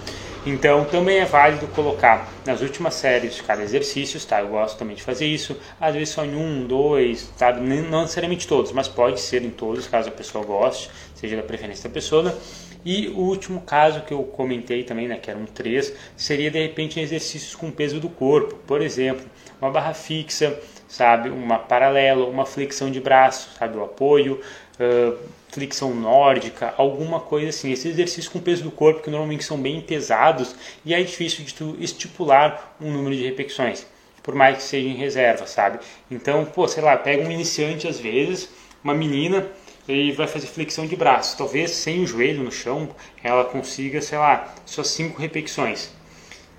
Então 0.45 0.83
também 0.83 1.19
é 1.19 1.25
válido 1.25 1.67
colocar 1.67 2.29
nas 2.45 2.61
últimas 2.61 2.95
séries 2.95 3.35
de 3.35 3.43
cada 3.43 3.63
exercício, 3.63 4.19
tá? 4.25 4.41
Eu 4.41 4.49
gosto 4.49 4.77
também 4.77 4.93
de 4.93 5.01
fazer 5.01 5.25
isso, 5.25 5.55
às 5.79 5.93
vezes 5.93 6.09
só 6.09 6.25
em 6.25 6.35
um, 6.35 6.67
dois, 6.67 7.31
tá? 7.37 7.53
Não 7.53 8.01
necessariamente 8.01 8.45
todos, 8.45 8.73
mas 8.73 8.89
pode 8.89 9.21
ser 9.21 9.41
em 9.41 9.49
todos, 9.49 9.87
caso 9.87 10.09
a 10.09 10.11
pessoa 10.11 10.43
goste, 10.43 10.89
seja 11.15 11.37
da 11.37 11.43
preferência 11.43 11.87
da 11.87 11.93
pessoa. 11.93 12.37
E 12.85 13.07
o 13.07 13.19
último 13.19 13.61
caso 13.61 14.01
que 14.01 14.13
eu 14.13 14.21
comentei 14.23 14.83
também, 14.83 15.07
né, 15.07 15.17
que 15.17 15.31
eram 15.31 15.45
três, 15.45 15.93
seria 16.17 16.51
de 16.51 16.59
repente 16.61 16.99
exercícios 16.99 17.55
com 17.55 17.71
peso 17.71 17.97
do 18.01 18.09
corpo, 18.09 18.55
por 18.67 18.81
exemplo, 18.81 19.23
uma 19.63 19.71
barra 19.71 19.93
fixa, 19.93 20.59
sabe, 20.87 21.29
uma 21.29 21.57
paralela, 21.57 22.25
uma 22.25 22.45
flexão 22.45 22.91
de 22.91 22.99
braço, 22.99 23.49
sabe, 23.57 23.77
o 23.77 23.83
apoio, 23.83 24.41
uh, 24.79 25.17
flexão 25.49 25.95
nórdica, 25.95 26.73
alguma 26.77 27.19
coisa 27.19 27.49
assim. 27.49 27.71
Esses 27.71 27.85
exercícios 27.85 28.27
com 28.27 28.39
peso 28.39 28.63
do 28.63 28.71
corpo 28.71 29.01
que 29.01 29.09
normalmente 29.09 29.45
são 29.45 29.57
bem 29.57 29.79
pesados 29.79 30.53
e 30.83 30.93
é 30.93 31.01
difícil 31.01 31.45
de 31.45 31.53
tu 31.53 31.77
estipular 31.79 32.75
um 32.81 32.91
número 32.91 33.15
de 33.15 33.23
repetições, 33.23 33.87
por 34.21 34.35
mais 34.35 34.57
que 34.57 34.63
seja 34.63 34.87
em 34.87 34.95
reserva, 34.95 35.47
sabe? 35.47 35.79
Então, 36.11 36.43
pô, 36.45 36.67
sei 36.67 36.83
lá, 36.83 36.97
pega 36.97 37.25
um 37.25 37.31
iniciante 37.31 37.87
às 37.87 37.99
vezes, 37.99 38.49
uma 38.83 38.93
menina 38.93 39.47
e 39.87 40.11
vai 40.11 40.27
fazer 40.27 40.47
flexão 40.47 40.85
de 40.85 40.95
braço. 40.95 41.37
Talvez 41.37 41.71
sem 41.71 42.03
o 42.03 42.07
joelho 42.07 42.43
no 42.43 42.51
chão, 42.51 42.89
ela 43.23 43.45
consiga, 43.45 44.01
sei 44.01 44.17
lá, 44.17 44.53
só 44.65 44.83
cinco 44.83 45.21
repetições. 45.21 45.91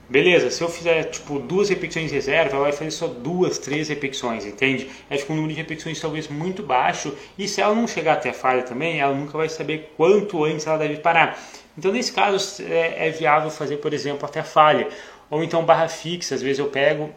Beleza, 0.08 0.50
se 0.50 0.62
eu 0.62 0.68
fizer 0.68 1.04
tipo 1.04 1.38
duas 1.38 1.70
repetições 1.70 2.11
de 2.11 2.14
reserva, 2.14 2.56
ela 2.56 2.64
vai 2.64 2.73
fazer 2.73 2.90
só 2.90 3.06
duas, 3.06 3.58
três 3.58 3.88
repetições, 3.88 4.44
entende? 4.44 4.90
É 5.08 5.16
tipo 5.16 5.32
um 5.32 5.37
número 5.37 5.54
de 5.54 5.61
repetições 5.61 5.99
talvez 5.99 6.28
muito 6.28 6.62
baixo 6.62 7.16
e 7.38 7.49
se 7.49 7.62
ela 7.62 7.75
não 7.75 7.88
chegar 7.88 8.14
até 8.14 8.28
a 8.28 8.34
falha 8.34 8.62
também, 8.62 9.00
ela 9.00 9.14
nunca 9.14 9.38
vai 9.38 9.49
saber 9.49 9.92
quanto 9.96 10.44
antes 10.44 10.66
ela 10.66 10.76
deve 10.76 10.96
parar. 10.96 11.38
Então 11.76 11.90
nesse 11.90 12.12
caso 12.12 12.62
é, 12.62 13.08
é 13.08 13.11
viável 13.11 13.50
fazer, 13.50 13.78
por 13.78 13.94
exemplo, 13.94 14.26
até 14.26 14.40
a 14.40 14.44
falha. 14.44 14.88
Ou 15.30 15.42
então 15.42 15.64
barra 15.64 15.88
fixa, 15.88 16.34
às 16.34 16.42
vezes 16.42 16.58
eu 16.58 16.66
pego 16.66 17.11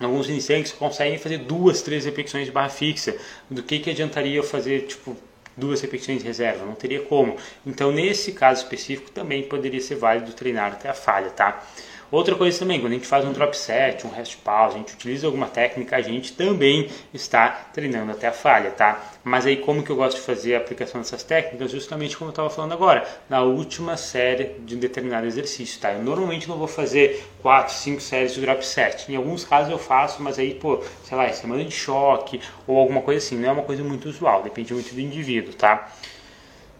alguns 0.00 0.28
iniciantes 0.28 0.72
que 0.72 0.78
conseguem 0.78 1.18
fazer 1.18 1.38
duas, 1.38 1.82
três 1.82 2.04
repetições 2.04 2.46
de 2.46 2.52
barra 2.52 2.68
fixa. 2.68 3.16
Do 3.48 3.62
que, 3.62 3.78
que 3.78 3.90
adiantaria 3.90 4.36
eu 4.36 4.42
fazer 4.42 4.86
tipo 4.86 5.16
duas 5.56 5.80
repetições 5.80 6.18
de 6.18 6.24
reserva? 6.24 6.64
Não 6.64 6.74
teria 6.74 7.00
como. 7.00 7.36
Então 7.64 7.92
nesse 7.92 8.32
caso 8.32 8.64
específico 8.64 9.12
também 9.12 9.44
poderia 9.44 9.80
ser 9.80 9.94
válido 9.94 10.32
treinar 10.32 10.72
até 10.72 10.88
a 10.88 10.94
falha, 10.94 11.30
tá? 11.30 11.64
Outra 12.10 12.34
coisa 12.34 12.58
também, 12.58 12.80
quando 12.80 12.92
a 12.92 12.94
gente 12.94 13.06
faz 13.06 13.22
um 13.22 13.32
drop 13.32 13.54
set, 13.54 14.06
um 14.06 14.10
rest 14.10 14.38
pause, 14.38 14.76
a 14.76 14.78
gente 14.78 14.94
utiliza 14.94 15.26
alguma 15.26 15.46
técnica, 15.46 15.96
a 15.96 16.00
gente 16.00 16.32
também 16.32 16.88
está 17.12 17.50
treinando 17.72 18.12
até 18.12 18.28
a 18.28 18.32
falha, 18.32 18.70
tá? 18.70 18.98
Mas 19.22 19.44
aí 19.44 19.58
como 19.58 19.82
que 19.82 19.90
eu 19.90 19.96
gosto 19.96 20.16
de 20.16 20.22
fazer 20.22 20.54
a 20.54 20.58
aplicação 20.58 21.02
dessas 21.02 21.22
técnicas? 21.22 21.70
Justamente 21.70 22.16
como 22.16 22.28
eu 22.28 22.32
estava 22.32 22.48
falando 22.48 22.72
agora, 22.72 23.06
na 23.28 23.42
última 23.42 23.98
série 23.98 24.54
de 24.60 24.74
um 24.74 24.78
determinado 24.78 25.26
exercício, 25.26 25.78
tá? 25.78 25.92
Eu 25.92 26.02
normalmente 26.02 26.48
não 26.48 26.56
vou 26.56 26.66
fazer 26.66 27.28
4, 27.42 27.74
5 27.74 28.00
séries 28.00 28.32
de 28.32 28.40
drop 28.40 28.64
set. 28.64 29.12
Em 29.12 29.16
alguns 29.16 29.44
casos 29.44 29.70
eu 29.70 29.78
faço, 29.78 30.22
mas 30.22 30.38
aí, 30.38 30.54
pô, 30.54 30.82
sei 31.04 31.14
lá, 31.14 31.26
é 31.26 31.32
semana 31.32 31.62
de 31.62 31.74
choque 31.74 32.40
ou 32.66 32.78
alguma 32.78 33.02
coisa 33.02 33.18
assim, 33.24 33.36
não 33.36 33.50
é 33.50 33.52
uma 33.52 33.64
coisa 33.64 33.84
muito 33.84 34.08
usual, 34.08 34.42
depende 34.42 34.72
muito 34.72 34.94
do 34.94 35.00
indivíduo, 35.00 35.52
tá? 35.52 35.92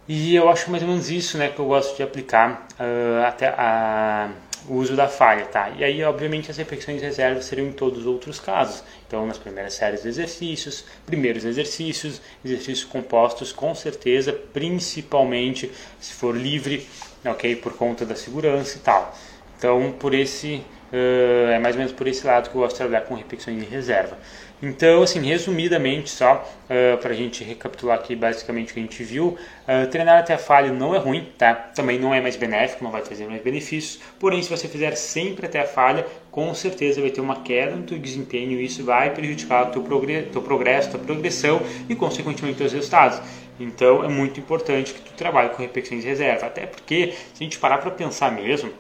E 0.09 0.35
eu 0.35 0.49
acho 0.49 0.71
mais 0.71 0.83
ou 0.83 0.89
menos 0.89 1.11
isso, 1.11 1.37
né, 1.37 1.49
que 1.49 1.59
eu 1.59 1.67
gosto 1.67 1.95
de 1.95 2.03
aplicar 2.03 2.67
uh, 2.81 3.27
até 3.27 3.49
a 3.49 4.31
o 4.69 4.75
uso 4.75 4.97
da 4.97 5.09
falha, 5.09 5.45
tá? 5.47 5.71
E 5.77 5.85
aí, 5.85 6.03
obviamente, 6.03 6.51
as 6.51 6.57
repetições 6.57 6.99
de 6.99 7.05
reserva 7.05 7.41
seriam 7.43 7.69
em 7.69 7.73
todos 7.73 8.01
os 8.01 8.07
outros 8.07 8.41
casos. 8.41 8.83
Então, 9.07 9.27
nas 9.27 9.39
primeiras 9.39 9.75
séries 9.75 10.03
de 10.03 10.09
exercícios, 10.09 10.85
primeiros 11.07 11.45
exercícios, 11.45 12.21
exercícios 12.45 12.85
compostos, 12.85 13.53
com 13.53 13.75
certeza, 13.75 14.33
principalmente 14.33 15.71
se 16.01 16.13
for 16.15 16.37
livre, 16.37 16.87
ok? 17.25 17.57
Por 17.57 17.75
conta 17.75 18.05
da 18.05 18.17
segurança 18.17 18.77
e 18.77 18.81
tal. 18.81 19.15
Então, 19.57 19.93
por 19.99 20.15
esse, 20.15 20.63
uh, 20.93 21.51
é 21.51 21.59
mais 21.59 21.75
ou 21.75 21.79
menos 21.79 21.93
por 21.93 22.07
esse 22.07 22.27
lado 22.27 22.49
que 22.49 22.57
eu 22.57 22.61
gosto 22.61 22.75
de 22.75 22.79
trabalhar 22.79 23.03
com 23.03 23.15
repetições 23.15 23.59
de 23.59 23.67
reserva. 23.67 24.19
Então, 24.61 25.03
assim, 25.03 25.21
resumidamente, 25.21 26.11
só 26.11 26.45
uh, 26.65 26.99
para 26.99 27.11
a 27.11 27.15
gente 27.15 27.45
recapitular 27.45 27.97
aqui 27.97 28.17
basicamente 28.17 28.71
o 28.71 28.75
que 28.75 28.81
a 28.81 28.83
gente 28.83 29.03
viu, 29.05 29.29
uh, 29.29 29.87
treinar 29.89 30.19
até 30.19 30.35
a 30.35 30.39
falha 30.39 30.73
não 30.73 30.95
é 30.95 30.99
ruim, 30.99 31.29
tá? 31.39 31.55
Também 31.55 31.97
não 31.99 32.13
é 32.13 32.21
mais 32.21 32.35
benéfico, 32.35 32.83
não 32.83 32.91
vai 32.91 33.03
trazer 33.03 33.29
mais 33.29 33.41
benefícios. 33.41 34.01
Porém, 34.19 34.43
se 34.43 34.51
você 34.51 34.67
fizer 34.67 34.97
sempre 34.97 35.47
até 35.47 35.61
a 35.61 35.67
falha, 35.67 36.05
com 36.33 36.53
certeza 36.55 37.01
vai 37.01 37.11
ter 37.11 37.21
uma 37.21 37.37
queda 37.43 37.77
no 37.77 37.85
teu 37.85 37.99
desempenho 37.99 38.61
e 38.61 38.65
isso 38.65 38.85
vai 38.85 39.11
prejudicar 39.15 39.69
o 39.69 39.71
teu, 39.71 39.83
progresso, 39.83 40.29
teu 40.31 40.43
progresso, 40.43 40.91
tua 40.91 41.01
progressão 41.01 41.63
e, 41.89 41.95
consequentemente, 41.95 42.61
os 42.61 42.73
resultados. 42.73 43.21
Então, 43.61 44.05
é 44.05 44.09
muito 44.09 44.41
importante 44.41 44.93
que 44.93 45.01
tu 45.01 45.13
trabalhe 45.13 45.51
com 45.51 45.63
repetições 45.63 46.03
de 46.03 46.09
reserva, 46.09 46.47
até 46.47 46.67
porque, 46.67 47.13
se 47.33 47.43
a 47.43 47.45
gente 47.45 47.59
parar 47.59 47.79
para 47.79 47.91
pensar 47.93 48.33
mesmo, 48.33 48.71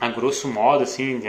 a 0.00 0.08
grosso 0.08 0.48
modo, 0.48 0.84
assim, 0.84 1.20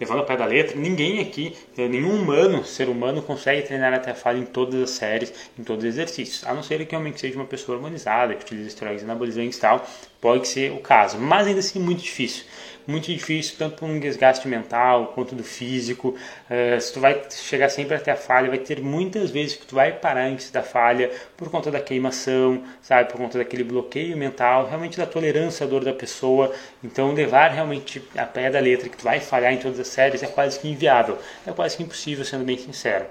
levando 0.00 0.20
a 0.20 0.24
pé 0.24 0.36
da 0.36 0.44
letra, 0.44 0.76
ninguém 0.76 1.20
aqui, 1.20 1.56
eh, 1.78 1.88
nenhum 1.88 2.20
humano, 2.20 2.64
ser 2.64 2.88
humano, 2.88 3.22
consegue 3.22 3.62
treinar 3.62 3.92
até 3.94 4.10
a 4.10 4.14
falha 4.14 4.38
em 4.38 4.44
todas 4.44 4.82
as 4.82 4.90
séries, 4.90 5.32
em 5.58 5.62
todos 5.62 5.84
os 5.84 5.90
exercícios. 5.90 6.44
A 6.44 6.52
não 6.52 6.62
ser 6.62 6.84
que 6.84 6.90
realmente 6.90 7.20
seja 7.20 7.36
uma 7.36 7.44
pessoa 7.44 7.76
harmonizada, 7.76 8.34
que 8.34 8.42
utiliza 8.42 8.68
esteroides 8.68 9.04
anabolizantes 9.04 9.58
e 9.58 9.60
tal, 9.60 9.86
pode 10.20 10.48
ser 10.48 10.72
o 10.72 10.78
caso. 10.78 11.18
Mas 11.18 11.46
ainda 11.46 11.60
assim, 11.60 11.78
muito 11.78 12.02
difícil 12.02 12.44
muito 12.86 13.06
difícil, 13.06 13.56
tanto 13.58 13.76
por 13.76 13.86
um 13.88 13.98
desgaste 13.98 14.46
mental 14.48 15.08
quanto 15.14 15.34
do 15.34 15.44
físico. 15.44 16.16
Uh, 16.48 16.80
se 16.80 16.92
tu 16.92 17.00
vai 17.00 17.22
chegar 17.30 17.68
sempre 17.68 17.94
até 17.94 18.12
a 18.12 18.16
falha, 18.16 18.48
vai 18.48 18.58
ter 18.58 18.80
muitas 18.80 19.30
vezes 19.30 19.56
que 19.56 19.66
tu 19.66 19.74
vai 19.74 19.92
parar 19.92 20.26
antes 20.26 20.50
da 20.50 20.62
falha 20.62 21.10
por 21.36 21.50
conta 21.50 21.70
da 21.70 21.80
queimação, 21.80 22.62
sabe, 22.82 23.10
por 23.10 23.18
conta 23.18 23.38
daquele 23.38 23.64
bloqueio 23.64 24.16
mental, 24.16 24.66
realmente 24.66 24.96
da 24.96 25.06
tolerância 25.06 25.64
à 25.64 25.68
dor 25.68 25.84
da 25.84 25.92
pessoa. 25.92 26.52
Então, 26.82 27.12
levar 27.12 27.50
realmente 27.50 28.02
a 28.16 28.26
pé 28.26 28.50
da 28.50 28.60
letra 28.60 28.88
que 28.88 28.96
tu 28.96 29.04
vai 29.04 29.20
falhar 29.20 29.52
em 29.52 29.58
todas 29.58 29.78
as 29.78 29.88
séries 29.88 30.22
é 30.22 30.26
quase 30.26 30.58
que 30.58 30.68
inviável, 30.68 31.18
é 31.46 31.52
quase 31.52 31.76
que 31.76 31.82
impossível, 31.82 32.24
sendo 32.24 32.44
bem 32.44 32.58
sincero. 32.58 33.06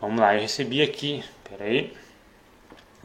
Vamos 0.00 0.20
lá, 0.20 0.34
eu 0.34 0.40
recebi 0.40 0.82
aqui, 0.82 1.24
peraí 1.48 1.92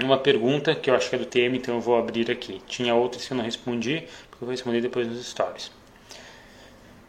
uma 0.05 0.17
pergunta 0.17 0.75
que 0.75 0.89
eu 0.89 0.95
acho 0.95 1.09
que 1.09 1.15
é 1.15 1.19
do 1.19 1.25
tema, 1.25 1.55
então 1.55 1.75
eu 1.75 1.81
vou 1.81 1.97
abrir 1.97 2.29
aqui. 2.29 2.61
Tinha 2.67 2.95
outras 2.95 3.25
que 3.25 3.33
eu 3.33 3.37
não 3.37 3.43
respondi, 3.43 4.03
porque 4.29 4.43
eu 4.43 4.47
vou 4.47 4.51
responder 4.51 4.81
depois 4.81 5.07
nos 5.07 5.25
stories. 5.25 5.71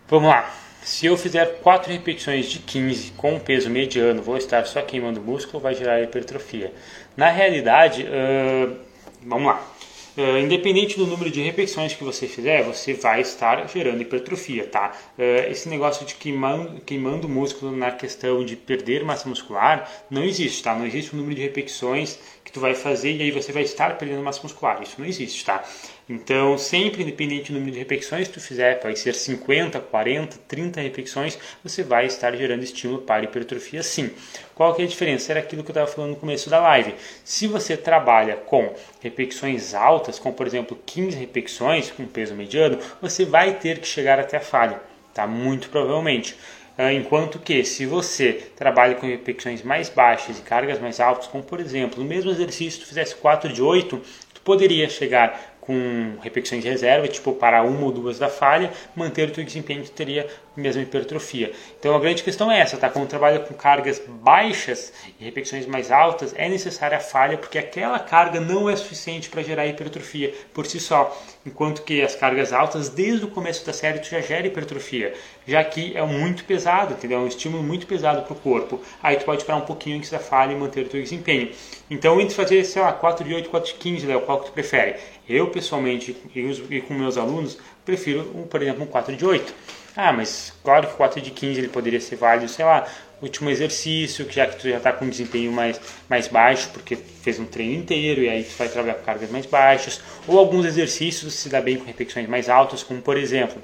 Vamos 0.08 0.28
lá. 0.28 0.52
Se 0.82 1.06
eu 1.06 1.16
fizer 1.16 1.60
4 1.60 1.92
repetições 1.92 2.46
de 2.50 2.58
15 2.58 3.12
com 3.12 3.38
peso 3.38 3.70
mediano, 3.70 4.20
vou 4.20 4.36
estar 4.36 4.66
só 4.66 4.82
queimando 4.82 5.20
músculo 5.20 5.62
vai 5.62 5.74
gerar 5.74 6.02
hipertrofia? 6.02 6.72
Na 7.16 7.30
realidade, 7.30 8.04
uh, 8.04 8.76
vamos 9.22 9.46
lá. 9.46 9.71
Uh, 10.14 10.36
independente 10.38 10.98
do 10.98 11.06
número 11.06 11.30
de 11.30 11.40
repetições 11.40 11.94
que 11.94 12.04
você 12.04 12.26
fizer, 12.26 12.62
você 12.62 12.92
vai 12.92 13.22
estar 13.22 13.66
gerando 13.66 14.02
hipertrofia, 14.02 14.66
tá? 14.66 14.92
Uh, 15.18 15.50
esse 15.50 15.70
negócio 15.70 16.04
de 16.04 16.14
queimando, 16.16 16.82
queimando 16.82 17.26
músculo 17.26 17.74
na 17.74 17.90
questão 17.90 18.44
de 18.44 18.54
perder 18.54 19.04
massa 19.04 19.26
muscular 19.26 19.90
não 20.10 20.22
existe, 20.22 20.62
tá? 20.62 20.74
Não 20.74 20.84
existe 20.84 21.12
o 21.12 21.16
um 21.16 21.20
número 21.20 21.36
de 21.36 21.42
repetições 21.42 22.18
que 22.44 22.52
tu 22.52 22.60
vai 22.60 22.74
fazer 22.74 23.16
e 23.16 23.22
aí 23.22 23.30
você 23.30 23.52
vai 23.52 23.62
estar 23.62 23.96
perdendo 23.96 24.22
massa 24.22 24.42
muscular. 24.42 24.82
Isso 24.82 24.96
não 24.98 25.06
existe, 25.06 25.44
tá? 25.46 25.64
Então, 26.08 26.58
sempre, 26.58 27.02
independente 27.02 27.52
do 27.52 27.58
número 27.58 27.72
de 27.72 27.78
repetições 27.78 28.26
que 28.26 28.34
tu 28.34 28.40
fizer, 28.40 28.80
pode 28.80 28.98
ser 28.98 29.14
50, 29.14 29.78
40, 29.80 30.36
30 30.48 30.80
repetições, 30.80 31.38
você 31.62 31.82
vai 31.82 32.06
estar 32.06 32.34
gerando 32.36 32.64
estímulo 32.64 33.02
para 33.02 33.24
hipertrofia 33.24 33.82
sim. 33.82 34.10
Qual 34.54 34.74
que 34.74 34.82
é 34.82 34.84
a 34.84 34.88
diferença? 34.88 35.32
Era 35.32 35.40
aquilo 35.40 35.62
que 35.62 35.70
eu 35.70 35.72
estava 35.72 35.86
falando 35.86 36.10
no 36.10 36.16
começo 36.16 36.50
da 36.50 36.60
live. 36.60 36.94
Se 37.24 37.46
você 37.46 37.76
trabalha 37.76 38.36
com 38.36 38.74
repetições 39.00 39.74
altas, 39.74 40.18
como 40.18 40.34
por 40.34 40.46
exemplo 40.46 40.78
15 40.84 41.16
repetições 41.16 41.90
com 41.90 42.04
peso 42.06 42.34
mediano, 42.34 42.78
você 43.00 43.24
vai 43.24 43.54
ter 43.54 43.78
que 43.78 43.86
chegar 43.86 44.18
até 44.18 44.38
a 44.38 44.40
falha, 44.40 44.80
tá? 45.14 45.26
Muito 45.26 45.68
provavelmente. 45.68 46.36
Ah, 46.76 46.92
enquanto 46.92 47.38
que 47.38 47.62
se 47.64 47.84
você 47.84 48.32
trabalha 48.56 48.94
com 48.94 49.06
repetições 49.06 49.62
mais 49.62 49.90
baixas 49.90 50.38
e 50.38 50.42
cargas 50.42 50.78
mais 50.80 51.00
altas, 51.00 51.26
como 51.26 51.44
por 51.44 51.60
exemplo, 51.60 52.02
no 52.02 52.08
mesmo 52.08 52.30
exercício 52.30 52.80
tu 52.80 52.86
fizesse 52.86 53.14
4 53.14 53.52
de 53.52 53.62
8, 53.62 54.00
tu 54.32 54.40
poderia 54.40 54.88
chegar 54.88 55.51
com 55.62 56.16
repetições 56.20 56.60
de 56.60 56.68
reserva, 56.68 57.06
tipo 57.06 57.32
para 57.32 57.62
uma 57.62 57.84
ou 57.84 57.92
duas 57.92 58.18
da 58.18 58.28
falha, 58.28 58.72
manter 58.96 59.28
o 59.28 59.32
teu 59.32 59.44
desempenho 59.44 59.84
teria 59.84 60.28
a 60.56 60.60
mesma 60.60 60.82
hipertrofia. 60.82 61.52
Então 61.78 61.94
a 61.94 61.98
grande 61.98 62.22
questão 62.22 62.50
é 62.50 62.60
essa, 62.60 62.76
tá? 62.76 62.88
Quando 62.90 63.08
trabalha 63.08 63.40
com 63.40 63.54
cargas 63.54 64.00
baixas 64.06 64.92
e 65.18 65.24
repetições 65.24 65.66
mais 65.66 65.90
altas, 65.90 66.34
é 66.36 66.48
necessária 66.48 66.98
a 66.98 67.00
falha 67.00 67.38
porque 67.38 67.58
aquela 67.58 67.98
carga 67.98 68.40
não 68.40 68.68
é 68.68 68.76
suficiente 68.76 69.30
para 69.30 69.42
gerar 69.42 69.66
hipertrofia 69.66 70.34
por 70.52 70.66
si 70.66 70.78
só, 70.78 71.16
enquanto 71.46 71.82
que 71.82 72.02
as 72.02 72.14
cargas 72.14 72.52
altas 72.52 72.88
desde 72.88 73.24
o 73.24 73.28
começo 73.28 73.64
da 73.64 73.72
série 73.72 73.98
tu 73.98 74.08
já 74.08 74.20
gera 74.20 74.46
hipertrofia, 74.46 75.14
já 75.46 75.64
que 75.64 75.96
é 75.96 76.02
muito 76.04 76.44
pesado, 76.44 76.94
entendeu? 76.94 77.18
É 77.18 77.22
um 77.22 77.26
estímulo 77.28 77.62
muito 77.62 77.86
pesado 77.86 78.22
para 78.22 78.32
o 78.32 78.36
corpo. 78.36 78.80
Aí 79.02 79.16
tu 79.16 79.24
pode 79.24 79.44
parar 79.44 79.58
um 79.58 79.66
pouquinho 79.66 79.96
antes 79.96 80.10
da 80.10 80.18
falha 80.18 80.52
e 80.52 80.56
manter 80.56 80.84
o 80.84 80.88
teu 80.88 81.02
desempenho. 81.02 81.50
Então 81.90 82.20
entre 82.20 82.34
fazer, 82.34 82.64
sei 82.64 82.82
lá, 82.82 82.92
4 82.92 83.24
de 83.24 83.34
8, 83.34 83.48
4 83.48 83.72
de 83.72 83.78
15, 83.78 84.06
Léo, 84.06 84.20
qual 84.22 84.40
que 84.40 84.46
tu 84.46 84.52
prefere? 84.52 84.96
Eu, 85.28 85.48
pessoalmente, 85.48 86.16
e 86.34 86.80
com 86.82 86.94
meus 86.94 87.16
alunos, 87.16 87.58
prefiro, 87.84 88.24
por 88.50 88.60
exemplo, 88.60 88.82
um 88.84 88.86
4 88.86 89.16
de 89.16 89.24
8. 89.24 89.54
Ah, 89.96 90.12
mas 90.12 90.52
claro 90.64 90.86
que 90.86 90.94
o 90.94 90.96
4 90.96 91.20
de 91.20 91.30
15 91.30 91.60
ele 91.60 91.68
poderia 91.68 92.00
ser 92.00 92.16
válido, 92.16 92.48
sei 92.48 92.64
lá, 92.64 92.86
último 93.22 93.48
exercício, 93.50 94.24
que 94.24 94.34
já 94.34 94.46
que 94.46 94.56
tu 94.56 94.68
já 94.68 94.78
está 94.78 94.92
com 94.92 95.04
um 95.04 95.08
desempenho 95.08 95.52
mais, 95.52 95.80
mais 96.08 96.26
baixo, 96.26 96.70
porque 96.72 96.96
fez 96.96 97.38
um 97.38 97.44
treino 97.44 97.74
inteiro 97.74 98.22
e 98.22 98.28
aí 98.28 98.42
tu 98.42 98.56
vai 98.56 98.68
trabalhar 98.68 98.94
com 98.94 99.04
cargas 99.04 99.30
mais 99.30 99.46
baixas, 99.46 100.00
ou 100.26 100.38
alguns 100.38 100.66
exercícios 100.66 101.34
se 101.34 101.48
dá 101.48 101.60
bem 101.60 101.76
com 101.76 101.84
repetições 101.84 102.28
mais 102.28 102.48
altas, 102.48 102.82
como 102.82 103.00
por 103.00 103.16
exemplo, 103.16 103.62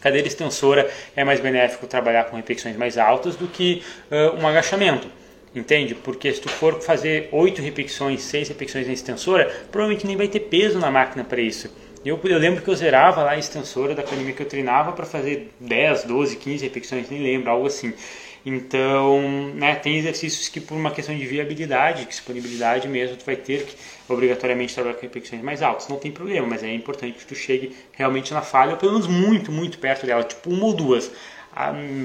cadeira 0.00 0.28
extensora 0.28 0.88
é 1.16 1.24
mais 1.24 1.40
benéfico 1.40 1.86
trabalhar 1.86 2.24
com 2.24 2.36
repetições 2.36 2.76
mais 2.76 2.96
altas 2.96 3.34
do 3.34 3.48
que 3.48 3.82
uh, 4.10 4.40
um 4.40 4.46
agachamento. 4.46 5.08
Entende? 5.54 5.94
Porque 5.94 6.30
se 6.34 6.40
tu 6.40 6.50
for 6.50 6.82
fazer 6.82 7.30
8 7.32 7.62
repetições, 7.62 8.20
6 8.22 8.50
repetições 8.50 8.86
na 8.86 8.92
extensora, 8.92 9.46
provavelmente 9.72 10.06
nem 10.06 10.14
vai 10.14 10.28
ter 10.28 10.40
peso 10.40 10.78
na 10.78 10.90
máquina 10.90 11.24
para 11.24 11.40
isso. 11.40 11.74
Eu, 12.06 12.20
eu 12.22 12.38
lembro 12.38 12.62
que 12.62 12.68
eu 12.68 12.74
zerava 12.76 13.24
lá 13.24 13.32
a 13.32 13.36
extensora 13.36 13.92
da 13.92 14.00
academia 14.02 14.32
que 14.32 14.40
eu 14.40 14.46
treinava 14.46 14.92
para 14.92 15.04
fazer 15.04 15.52
10, 15.58 16.04
12, 16.04 16.36
15 16.36 16.64
repetições, 16.64 17.10
nem 17.10 17.20
lembro, 17.20 17.50
algo 17.50 17.66
assim. 17.66 17.92
Então, 18.44 19.20
né, 19.56 19.74
tem 19.74 19.98
exercícios 19.98 20.48
que 20.48 20.60
por 20.60 20.76
uma 20.76 20.92
questão 20.92 21.16
de 21.16 21.26
viabilidade, 21.26 22.04
disponibilidade 22.04 22.86
mesmo, 22.86 23.16
tu 23.16 23.24
vai 23.26 23.34
ter 23.34 23.64
que 23.64 23.74
obrigatoriamente 24.08 24.72
trabalhar 24.72 24.94
com 24.94 25.02
repetições 25.02 25.42
mais 25.42 25.62
altas. 25.62 25.88
Não 25.88 25.96
tem 25.96 26.12
problema, 26.12 26.46
mas 26.46 26.62
é 26.62 26.72
importante 26.72 27.18
que 27.18 27.26
tu 27.26 27.34
chegue 27.34 27.74
realmente 27.90 28.32
na 28.32 28.40
falha, 28.40 28.70
ou 28.70 28.76
pelo 28.76 28.92
menos 28.92 29.08
muito, 29.08 29.50
muito 29.50 29.78
perto 29.78 30.06
dela, 30.06 30.22
tipo 30.22 30.48
uma 30.48 30.66
ou 30.66 30.74
duas. 30.74 31.10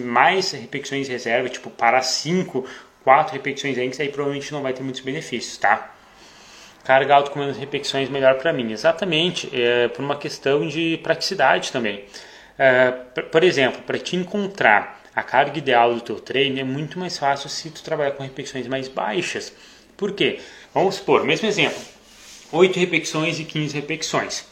mais 0.04 0.52
repetições 0.52 1.06
de 1.06 1.12
reserva, 1.12 1.48
tipo 1.48 1.70
para 1.70 2.02
5 2.02 2.66
quatro 3.04 3.34
repetições 3.34 3.76
que 3.96 4.02
aí 4.02 4.10
provavelmente 4.10 4.52
não 4.52 4.64
vai 4.64 4.74
ter 4.74 4.82
muitos 4.82 5.02
benefícios, 5.02 5.58
tá? 5.58 5.94
Carga 6.92 7.16
alta 7.16 7.32
com 7.32 7.40
menos 7.40 7.56
repetições 7.56 8.10
melhor 8.10 8.36
para 8.36 8.52
mim. 8.52 8.70
Exatamente, 8.74 9.50
é, 9.54 9.88
por 9.88 10.04
uma 10.04 10.18
questão 10.18 10.68
de 10.68 11.00
praticidade 11.02 11.72
também. 11.72 12.04
É, 12.60 12.92
por 13.32 13.46
exemplo, 13.46 13.82
para 13.84 13.98
te 13.98 14.18
encontrar 14.18 15.02
a 15.16 15.24
carga 15.24 15.58
ideal 15.58 15.96
do 15.96 16.02
teu 16.02 16.20
treino 16.20 16.60
é 16.60 16.66
muito 16.66 17.00
mais 17.00 17.18
fácil 17.18 17.48
se 17.48 17.70
tu 17.70 17.82
trabalhar 17.82 18.12
com 18.12 18.24
repetições 18.24 18.68
mais 18.68 18.90
baixas. 18.90 19.54
Por 19.96 20.12
quê? 20.12 20.42
Vamos 20.74 20.96
supor, 20.96 21.24
mesmo 21.24 21.48
exemplo, 21.48 21.80
8 22.52 22.78
repetições 22.78 23.40
e 23.40 23.46
15 23.46 23.74
repetições. 23.74 24.46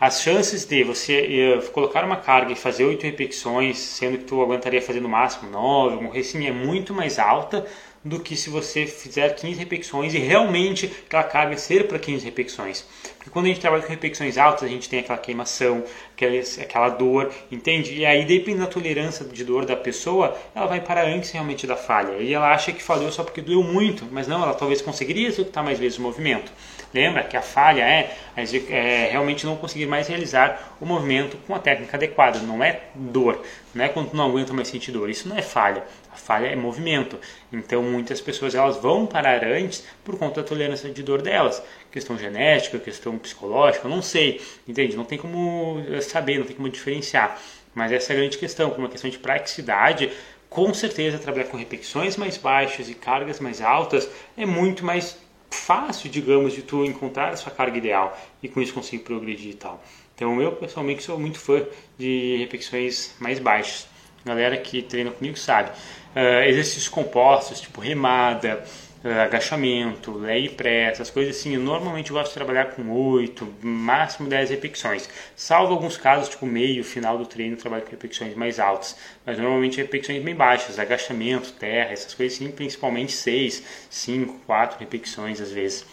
As 0.00 0.22
chances 0.22 0.64
de 0.64 0.84
você 0.84 1.58
uh, 1.58 1.70
colocar 1.70 2.02
uma 2.02 2.16
carga 2.16 2.50
e 2.52 2.56
fazer 2.56 2.84
8 2.84 3.02
repetições, 3.02 3.76
sendo 3.76 4.16
que 4.16 4.24
tu 4.24 4.40
aguentaria 4.40 4.80
fazer 4.80 5.00
no 5.00 5.08
máximo 5.10 5.50
9, 5.50 5.92
alguma 5.92 6.10
coisa 6.12 6.26
assim, 6.26 6.46
é 6.46 6.50
muito 6.50 6.94
mais 6.94 7.18
alta 7.18 7.66
do 8.04 8.20
que 8.20 8.36
se 8.36 8.50
você 8.50 8.86
fizer 8.86 9.30
15 9.34 9.58
repetições 9.58 10.12
e 10.12 10.18
realmente 10.18 10.92
aquela 11.06 11.22
carga 11.24 11.56
ser 11.56 11.88
para 11.88 11.98
15 11.98 12.24
repetições. 12.24 12.84
Porque 13.16 13.30
quando 13.30 13.46
a 13.46 13.48
gente 13.48 13.60
trabalha 13.60 13.82
com 13.82 13.88
repetições 13.88 14.36
altas, 14.36 14.64
a 14.64 14.68
gente 14.68 14.88
tem 14.88 15.00
aquela 15.00 15.16
queimação, 15.16 15.82
aquela, 16.14 16.34
aquela 16.60 16.88
dor, 16.90 17.32
entende? 17.50 17.94
E 17.94 18.04
aí, 18.04 18.24
dependendo 18.26 18.66
da 18.66 18.70
tolerância 18.70 19.24
de 19.24 19.42
dor 19.42 19.64
da 19.64 19.74
pessoa, 19.74 20.36
ela 20.54 20.66
vai 20.66 20.80
parar 20.80 21.06
antes 21.06 21.30
realmente 21.30 21.66
da 21.66 21.76
falha. 21.76 22.18
E 22.18 22.34
ela 22.34 22.52
acha 22.52 22.72
que 22.72 22.82
falhou 22.82 23.10
só 23.10 23.24
porque 23.24 23.40
doeu 23.40 23.62
muito, 23.62 24.06
mas 24.10 24.28
não, 24.28 24.42
ela 24.42 24.54
talvez 24.54 24.82
conseguiria 24.82 25.28
executar 25.28 25.64
mais 25.64 25.78
vezes 25.78 25.98
o 25.98 26.02
movimento. 26.02 26.52
Lembra 26.92 27.24
que 27.24 27.36
a 27.36 27.42
falha 27.42 27.82
é, 27.82 28.16
é, 28.36 29.08
realmente 29.10 29.46
não 29.46 29.56
conseguir 29.56 29.86
mais 29.86 30.06
realizar 30.06 30.76
o 30.80 30.86
movimento 30.86 31.36
com 31.46 31.54
a 31.54 31.58
técnica 31.58 31.96
adequada, 31.96 32.38
não 32.38 32.62
é 32.62 32.82
dor, 32.94 33.42
não 33.74 33.84
é 33.84 33.88
quando 33.88 34.12
não 34.14 34.26
aguenta 34.26 34.52
mais 34.52 34.68
sentir 34.68 34.92
dor, 34.92 35.10
isso 35.10 35.28
não 35.28 35.36
é 35.36 35.42
falha, 35.42 35.84
a 36.12 36.16
falha 36.16 36.46
é 36.46 36.56
movimento. 36.56 37.18
Então 37.52 37.82
muitas 37.82 38.20
pessoas 38.20 38.54
elas 38.54 38.76
vão 38.76 39.06
parar 39.06 39.44
antes 39.44 39.84
por 40.04 40.18
conta 40.18 40.42
da 40.42 40.48
tolerância 40.48 40.90
de 40.90 41.02
dor 41.02 41.22
delas, 41.22 41.62
questão 41.90 42.16
genética, 42.16 42.78
questão 42.78 43.18
psicológica, 43.18 43.88
não 43.88 44.02
sei, 44.02 44.40
entende? 44.66 44.96
Não 44.96 45.04
tem 45.04 45.18
como 45.18 45.82
saber, 46.02 46.38
não 46.38 46.46
tem 46.46 46.56
como 46.56 46.68
diferenciar. 46.68 47.40
Mas 47.74 47.90
essa 47.90 48.12
é 48.12 48.16
a 48.16 48.18
grande 48.20 48.38
questão, 48.38 48.70
como 48.70 48.82
uma 48.82 48.88
questão 48.90 49.10
de 49.10 49.18
praticidade, 49.18 50.12
com 50.48 50.72
certeza 50.72 51.18
trabalhar 51.18 51.46
com 51.46 51.56
repetições 51.56 52.16
mais 52.16 52.36
baixas 52.36 52.88
e 52.88 52.94
cargas 52.94 53.40
mais 53.40 53.60
altas 53.60 54.08
é 54.36 54.46
muito 54.46 54.84
mais 54.84 55.18
fácil, 55.50 56.08
digamos, 56.08 56.52
de 56.52 56.62
tu 56.62 56.84
encontrar 56.84 57.30
a 57.30 57.36
sua 57.36 57.50
carga 57.50 57.76
ideal 57.76 58.16
e 58.42 58.48
com 58.48 58.60
isso 58.60 58.72
conseguir 58.72 59.02
progredir 59.02 59.50
e 59.50 59.54
tal. 59.54 59.82
Então 60.14 60.40
eu 60.40 60.52
pessoalmente 60.52 61.02
sou 61.02 61.18
muito 61.18 61.38
fã 61.38 61.62
de 61.98 62.36
repetições 62.38 63.14
mais 63.18 63.38
baixas. 63.38 63.86
galera 64.24 64.56
que 64.56 64.82
treina 64.82 65.10
comigo 65.10 65.36
sabe. 65.36 65.70
Uh, 66.14 66.44
exercícios 66.48 66.88
compostos, 66.88 67.60
tipo 67.60 67.80
remada, 67.80 68.64
uh, 69.04 69.20
agachamento, 69.22 70.16
lei 70.16 70.48
pré, 70.48 70.84
essas 70.84 71.10
coisas 71.10 71.36
assim, 71.36 71.54
eu 71.54 71.60
normalmente 71.60 72.12
gosto 72.12 72.28
de 72.28 72.34
trabalhar 72.34 72.66
com 72.66 72.88
8, 72.88 73.54
máximo 73.60 74.28
10 74.28 74.50
repetições. 74.50 75.08
Salvo 75.34 75.72
alguns 75.72 75.96
casos, 75.96 76.28
tipo 76.28 76.46
meio, 76.46 76.84
final 76.84 77.18
do 77.18 77.26
treino, 77.26 77.56
trabalho 77.56 77.82
com 77.82 77.90
repetições 77.90 78.36
mais 78.36 78.60
altas. 78.60 78.96
Mas 79.26 79.36
normalmente 79.36 79.78
repetições 79.78 80.22
bem 80.22 80.36
baixas, 80.36 80.78
agachamento, 80.78 81.52
terra, 81.54 81.92
essas 81.92 82.14
coisas 82.14 82.38
assim, 82.38 82.52
principalmente 82.52 83.10
6, 83.10 83.88
5, 83.90 84.38
4 84.46 84.78
repetições 84.78 85.40
às 85.40 85.50
vezes. 85.50 85.84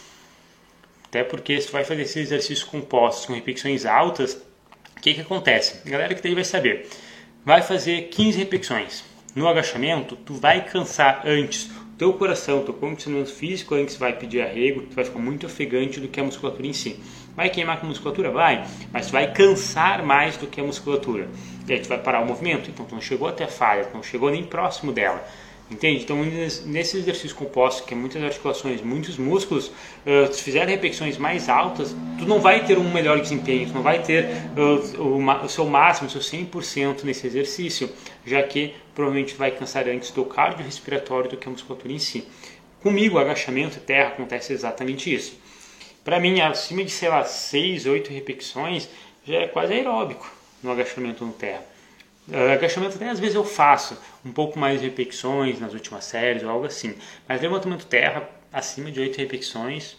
Até 1.11 1.25
porque 1.25 1.59
se 1.59 1.69
vai 1.69 1.83
fazer 1.83 2.03
esses 2.03 2.15
exercícios 2.15 2.63
compostos 2.63 3.25
com 3.25 3.33
repetições 3.33 3.85
altas, 3.85 4.35
o 4.95 5.01
que, 5.01 5.13
que 5.13 5.19
acontece? 5.19 5.85
A 5.85 5.89
galera 5.89 6.15
que 6.15 6.23
daí 6.23 6.33
vai 6.33 6.45
saber. 6.45 6.87
Vai 7.43 7.61
fazer 7.61 8.03
15 8.03 8.37
repetições. 8.39 9.03
No 9.35 9.45
agachamento, 9.45 10.15
tu 10.15 10.33
vai 10.33 10.63
cansar 10.63 11.23
antes 11.25 11.69
teu 11.97 12.13
coração, 12.13 12.63
teu 12.63 12.73
condicionamento 12.73 13.29
físico 13.29 13.75
antes 13.75 13.97
vai 13.97 14.17
pedir 14.17 14.41
arrego, 14.41 14.83
tu 14.83 14.95
vai 14.95 15.03
ficar 15.03 15.19
muito 15.19 15.45
ofegante 15.45 15.99
do 15.99 16.07
que 16.07 16.17
a 16.17 16.23
musculatura 16.23 16.65
em 16.65 16.71
si. 16.71 16.97
Vai 17.35 17.49
queimar 17.49 17.81
com 17.81 17.87
a 17.87 17.89
musculatura? 17.89 18.31
Vai, 18.31 18.65
mas 18.93 19.07
tu 19.07 19.11
vai 19.11 19.33
cansar 19.33 20.05
mais 20.05 20.37
do 20.37 20.47
que 20.47 20.61
a 20.61 20.63
musculatura. 20.63 21.27
E 21.67 21.73
aí 21.73 21.79
tu 21.81 21.89
vai 21.89 21.97
parar 21.97 22.21
o 22.21 22.25
movimento, 22.25 22.69
então 22.69 22.85
tu 22.85 22.95
não 22.95 23.01
chegou 23.01 23.27
até 23.27 23.43
a 23.43 23.49
falha, 23.49 23.83
tu 23.83 23.93
não 23.93 24.01
chegou 24.01 24.31
nem 24.31 24.45
próximo 24.45 24.93
dela. 24.93 25.21
Entende? 25.71 26.03
Então, 26.03 26.21
nesse 26.65 26.97
exercício 26.97 27.33
composto, 27.33 27.85
que 27.85 27.93
é 27.93 27.97
muitas 27.97 28.21
articulações, 28.21 28.81
muitos 28.81 29.17
músculos, 29.17 29.67
uh, 29.67 30.31
se 30.31 30.43
fizer 30.43 30.67
repetições 30.67 31.17
mais 31.17 31.47
altas, 31.47 31.95
tu 32.19 32.25
não 32.25 32.41
vai 32.41 32.65
ter 32.65 32.77
um 32.77 32.91
melhor 32.91 33.21
desempenho, 33.21 33.69
tu 33.69 33.73
não 33.73 33.81
vai 33.81 34.03
ter 34.03 34.25
uh, 34.57 35.01
o, 35.01 35.45
o, 35.45 35.47
seu 35.47 35.65
máximo, 35.65 36.09
o 36.09 36.11
seu 36.11 36.19
100% 36.19 37.03
nesse 37.05 37.25
exercício, 37.25 37.89
já 38.25 38.43
que 38.43 38.73
provavelmente 38.93 39.33
vai 39.35 39.51
cansar 39.51 39.87
antes 39.87 40.11
do 40.11 40.25
cardio 40.25 40.65
respiratório 40.65 41.29
do 41.29 41.37
que 41.37 41.47
a 41.47 41.51
musculatura 41.51 41.93
em 41.93 41.99
si. 41.99 42.27
Comigo, 42.83 43.17
agachamento 43.17 43.77
e 43.77 43.79
terra 43.79 44.09
acontece 44.09 44.51
exatamente 44.51 45.13
isso. 45.13 45.39
Para 46.03 46.19
mim, 46.19 46.41
acima 46.41 46.83
de, 46.83 46.91
sei 46.91 47.07
lá, 47.07 47.23
6, 47.23 47.85
8 47.85 48.11
repetições, 48.11 48.89
já 49.25 49.37
é 49.37 49.47
quase 49.47 49.71
aeróbico 49.71 50.29
no 50.61 50.69
agachamento 50.69 51.23
no 51.23 51.31
terra. 51.31 51.70
Uh, 52.27 52.53
agachamento 52.53 52.95
até 52.95 53.09
às 53.09 53.19
vezes 53.19 53.35
eu 53.35 53.43
faço 53.43 53.97
um 54.23 54.31
pouco 54.31 54.57
mais 54.57 54.79
de 54.79 54.87
repetições 54.87 55.59
nas 55.59 55.73
últimas 55.73 56.05
séries 56.05 56.43
ou 56.43 56.49
algo 56.49 56.65
assim. 56.65 56.95
Mas 57.27 57.41
levantamento 57.41 57.85
terra 57.85 58.29
acima 58.51 58.91
de 58.91 58.99
8 58.99 59.17
repetições, 59.17 59.97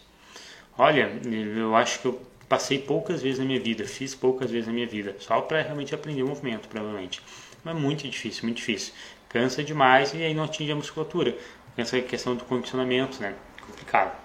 olha, 0.77 1.11
eu 1.55 1.75
acho 1.75 1.99
que 1.99 2.07
eu 2.07 2.21
passei 2.47 2.79
poucas 2.79 3.21
vezes 3.21 3.39
na 3.39 3.45
minha 3.45 3.59
vida, 3.59 3.85
fiz 3.85 4.13
poucas 4.13 4.51
vezes 4.51 4.67
na 4.67 4.73
minha 4.73 4.87
vida, 4.87 5.15
só 5.19 5.41
para 5.41 5.61
realmente 5.61 5.93
aprender 5.93 6.23
o 6.23 6.27
movimento, 6.27 6.67
provavelmente. 6.67 7.21
Mas 7.63 7.75
muito 7.75 8.07
difícil, 8.07 8.43
muito 8.43 8.57
difícil. 8.57 8.93
Cansa 9.29 9.63
demais 9.63 10.13
e 10.13 10.23
aí 10.23 10.33
não 10.33 10.43
atinge 10.43 10.71
a 10.71 10.75
musculatura. 10.75 11.35
Essa 11.75 11.99
questão 12.01 12.35
do 12.35 12.45
condicionamento, 12.45 13.19
né? 13.19 13.33
Complicado. 13.65 14.22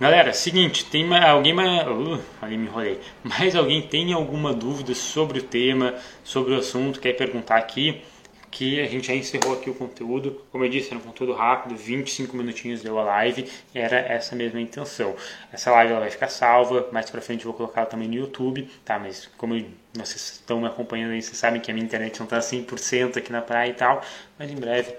Galera, 0.00 0.32
seguinte, 0.32 0.84
tem 0.86 1.04
mais, 1.04 1.24
alguém 1.24 1.52
mais, 1.52 1.86
uh, 1.86 2.20
ali 2.42 2.56
me 2.56 2.66
enrolei. 2.66 3.00
Mais 3.22 3.54
alguém 3.54 3.80
tem 3.80 4.12
alguma 4.12 4.52
dúvida 4.52 4.92
sobre 4.92 5.38
o 5.38 5.42
tema, 5.42 5.94
sobre 6.24 6.52
o 6.52 6.58
assunto, 6.58 6.98
quer 6.98 7.12
perguntar 7.12 7.56
aqui? 7.56 8.02
Que 8.50 8.80
a 8.80 8.88
gente 8.88 9.06
já 9.06 9.14
encerrou 9.14 9.54
aqui 9.54 9.70
o 9.70 9.74
conteúdo. 9.74 10.42
Como 10.50 10.64
eu 10.64 10.68
disse, 10.68 10.88
era 10.88 10.98
um 10.98 11.00
conteúdo 11.00 11.32
rápido, 11.32 11.76
25 11.76 12.36
minutinhos 12.36 12.82
deu 12.82 12.98
a 12.98 13.04
live, 13.04 13.48
era 13.72 13.96
essa 13.96 14.34
mesma 14.34 14.60
intenção. 14.60 15.14
Essa 15.52 15.70
live 15.70 15.92
ela 15.92 16.00
vai 16.00 16.10
ficar 16.10 16.28
salva, 16.28 16.88
mais 16.90 17.08
pra 17.08 17.20
frente 17.20 17.44
eu 17.44 17.52
vou 17.52 17.56
colocar 17.56 17.82
ela 17.82 17.90
também 17.90 18.08
no 18.08 18.14
YouTube, 18.14 18.68
tá? 18.84 18.98
Mas 18.98 19.30
como 19.38 19.54
vocês 19.92 20.40
estão 20.40 20.60
me 20.60 20.66
acompanhando 20.66 21.12
aí, 21.12 21.22
vocês 21.22 21.36
sabem 21.36 21.60
que 21.60 21.70
a 21.70 21.74
minha 21.74 21.86
internet 21.86 22.18
não 22.18 22.26
tá 22.26 22.40
100% 22.40 23.16
aqui 23.16 23.30
na 23.30 23.42
praia 23.42 23.70
e 23.70 23.74
tal, 23.74 24.02
mas 24.36 24.50
em 24.50 24.56
breve 24.56 24.92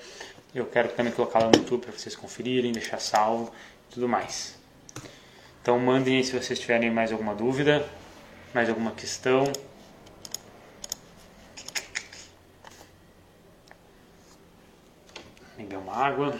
eu 0.54 0.66
quero 0.66 0.88
também 0.90 1.12
colocar 1.12 1.42
ela 1.42 1.52
no 1.54 1.58
YouTube 1.58 1.82
para 1.82 1.92
vocês 1.92 2.16
conferirem, 2.16 2.72
deixar 2.72 3.00
salvo 3.00 3.52
tudo 3.90 4.08
mais. 4.08 4.65
Então 5.66 5.80
mandem 5.80 6.22
se 6.22 6.32
vocês 6.32 6.60
tiverem 6.60 6.92
mais 6.92 7.12
alguma 7.12 7.34
dúvida, 7.34 7.84
mais 8.54 8.70
alguma 8.70 8.92
questão. 8.92 9.52
Beber 15.58 15.80
uma 15.80 15.92
água. 15.92 16.40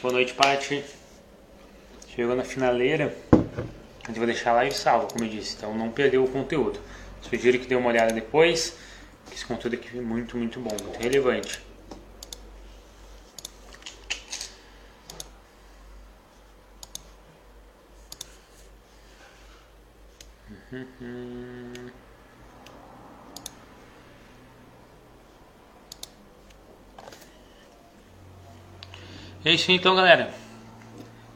Boa 0.00 0.14
noite, 0.14 0.32
Paty. 0.32 0.82
Chegou 2.08 2.34
na 2.34 2.42
finaleira. 2.42 3.14
A 4.02 4.06
gente 4.06 4.16
vai 4.16 4.28
deixar 4.28 4.52
a 4.52 4.54
live 4.54 4.74
salva, 4.74 5.08
como 5.08 5.26
eu 5.26 5.28
disse, 5.28 5.56
então 5.56 5.74
não 5.74 5.90
perdeu 5.90 6.24
o 6.24 6.30
conteúdo. 6.30 6.80
Sugiro 7.20 7.58
que 7.58 7.66
dê 7.66 7.74
uma 7.74 7.90
olhada 7.90 8.14
depois. 8.14 8.78
Esse 9.32 9.46
conteúdo 9.46 9.74
aqui 9.74 9.98
é 9.98 10.00
muito, 10.00 10.36
muito 10.36 10.60
bom, 10.60 10.70
muito 10.82 10.98
relevante. 10.98 11.60
É 29.44 29.52
isso 29.52 29.72
então, 29.72 29.94
galera. 29.96 30.32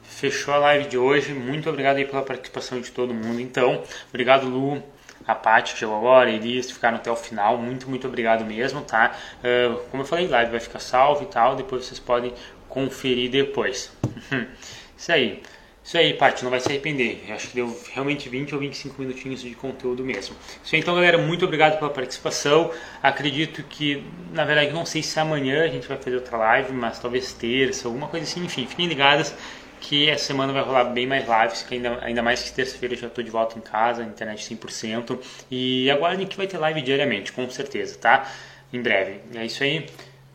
Fechou 0.03 0.55
a 0.55 0.59
live 0.59 0.89
de 0.89 0.97
hoje. 0.97 1.35
Muito 1.35 1.69
obrigado 1.69 1.97
aí 1.97 2.05
pela 2.05 2.23
participação 2.23 2.81
de 2.81 2.91
todo 2.91 3.13
mundo. 3.13 3.41
Então, 3.41 3.83
obrigado, 4.09 4.49
Lu 4.49 4.83
a 5.27 5.35
Paty 5.35 5.77
chegou 5.77 5.97
agora, 5.97 6.31
Elias, 6.31 6.71
ficaram 6.71 6.97
até 6.97 7.11
o 7.11 7.17
final. 7.17 7.59
Muito, 7.59 7.89
muito 7.89 8.07
obrigado 8.07 8.45
mesmo, 8.45 8.81
tá? 8.83 9.17
Uh, 9.43 9.79
como 9.91 10.03
eu 10.03 10.07
falei, 10.07 10.29
live 10.29 10.51
vai 10.51 10.61
ficar 10.61 10.79
salvo 10.79 11.25
e 11.25 11.27
tal, 11.27 11.57
depois 11.57 11.85
vocês 11.85 11.99
podem 11.99 12.33
conferir 12.69 13.31
depois. 13.31 13.93
Isso 14.97 15.13
aí. 15.13 15.43
Isso 15.83 15.97
aí, 15.97 16.15
Paty, 16.15 16.43
não 16.43 16.51
vai 16.51 16.59
se 16.59 16.69
arrepender. 16.69 17.25
Eu 17.29 17.37
acho 17.37 17.47
que 17.47 17.55
deu 17.55 17.81
realmente 17.93 18.29
20 18.29 18.53
ou 18.55 18.61
25 18.61 19.01
minutinhos 19.01 19.41
de 19.41 19.55
conteúdo 19.55 20.03
mesmo. 20.03 20.35
Isso 20.63 20.75
aí, 20.75 20.81
então, 20.81 20.93
galera, 20.97 21.17
muito 21.17 21.45
obrigado 21.45 21.79
pela 21.79 21.91
participação. 21.91 22.73
Acredito 23.01 23.63
que, 23.63 24.03
na 24.33 24.45
verdade, 24.45 24.73
não 24.73 24.85
sei 24.85 25.01
se 25.01 25.21
amanhã 25.21 25.63
a 25.63 25.69
gente 25.69 25.87
vai 25.87 25.97
fazer 25.97 26.17
outra 26.17 26.37
live, 26.39 26.73
mas 26.73 26.99
talvez 26.99 27.33
terça, 27.33 27.87
alguma 27.87 28.09
coisa 28.09 28.27
assim. 28.27 28.45
Enfim, 28.45 28.67
fiquem 28.67 28.89
ligadas 28.89 29.33
que 29.81 30.09
essa 30.09 30.27
semana 30.27 30.53
vai 30.53 30.63
rolar 30.63 30.85
bem 30.85 31.07
mais 31.07 31.25
lives, 31.27 31.63
que 31.63 31.75
ainda, 31.75 31.99
ainda 32.03 32.23
mais 32.23 32.43
que 32.43 32.53
terça-feira 32.53 32.95
eu 32.95 32.99
já 32.99 33.07
estou 33.07 33.23
de 33.23 33.31
volta 33.31 33.59
em 33.59 33.63
casa, 33.63 34.03
internet 34.03 34.55
100%. 34.55 35.19
E 35.51 35.91
aguardem 35.91 36.27
que 36.27 36.37
vai 36.37 36.47
ter 36.47 36.59
live 36.59 36.83
diariamente, 36.83 37.33
com 37.33 37.49
certeza, 37.51 37.97
tá? 37.99 38.31
Em 38.73 38.81
breve. 38.81 39.21
É 39.35 39.45
isso 39.45 39.63
aí. 39.63 39.87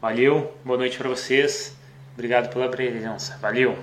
Valeu, 0.02 0.54
boa 0.64 0.78
noite 0.78 0.98
para 0.98 1.10
vocês. 1.10 1.76
Obrigado 2.14 2.52
pela 2.52 2.70
presença. 2.70 3.38
Valeu! 3.42 3.78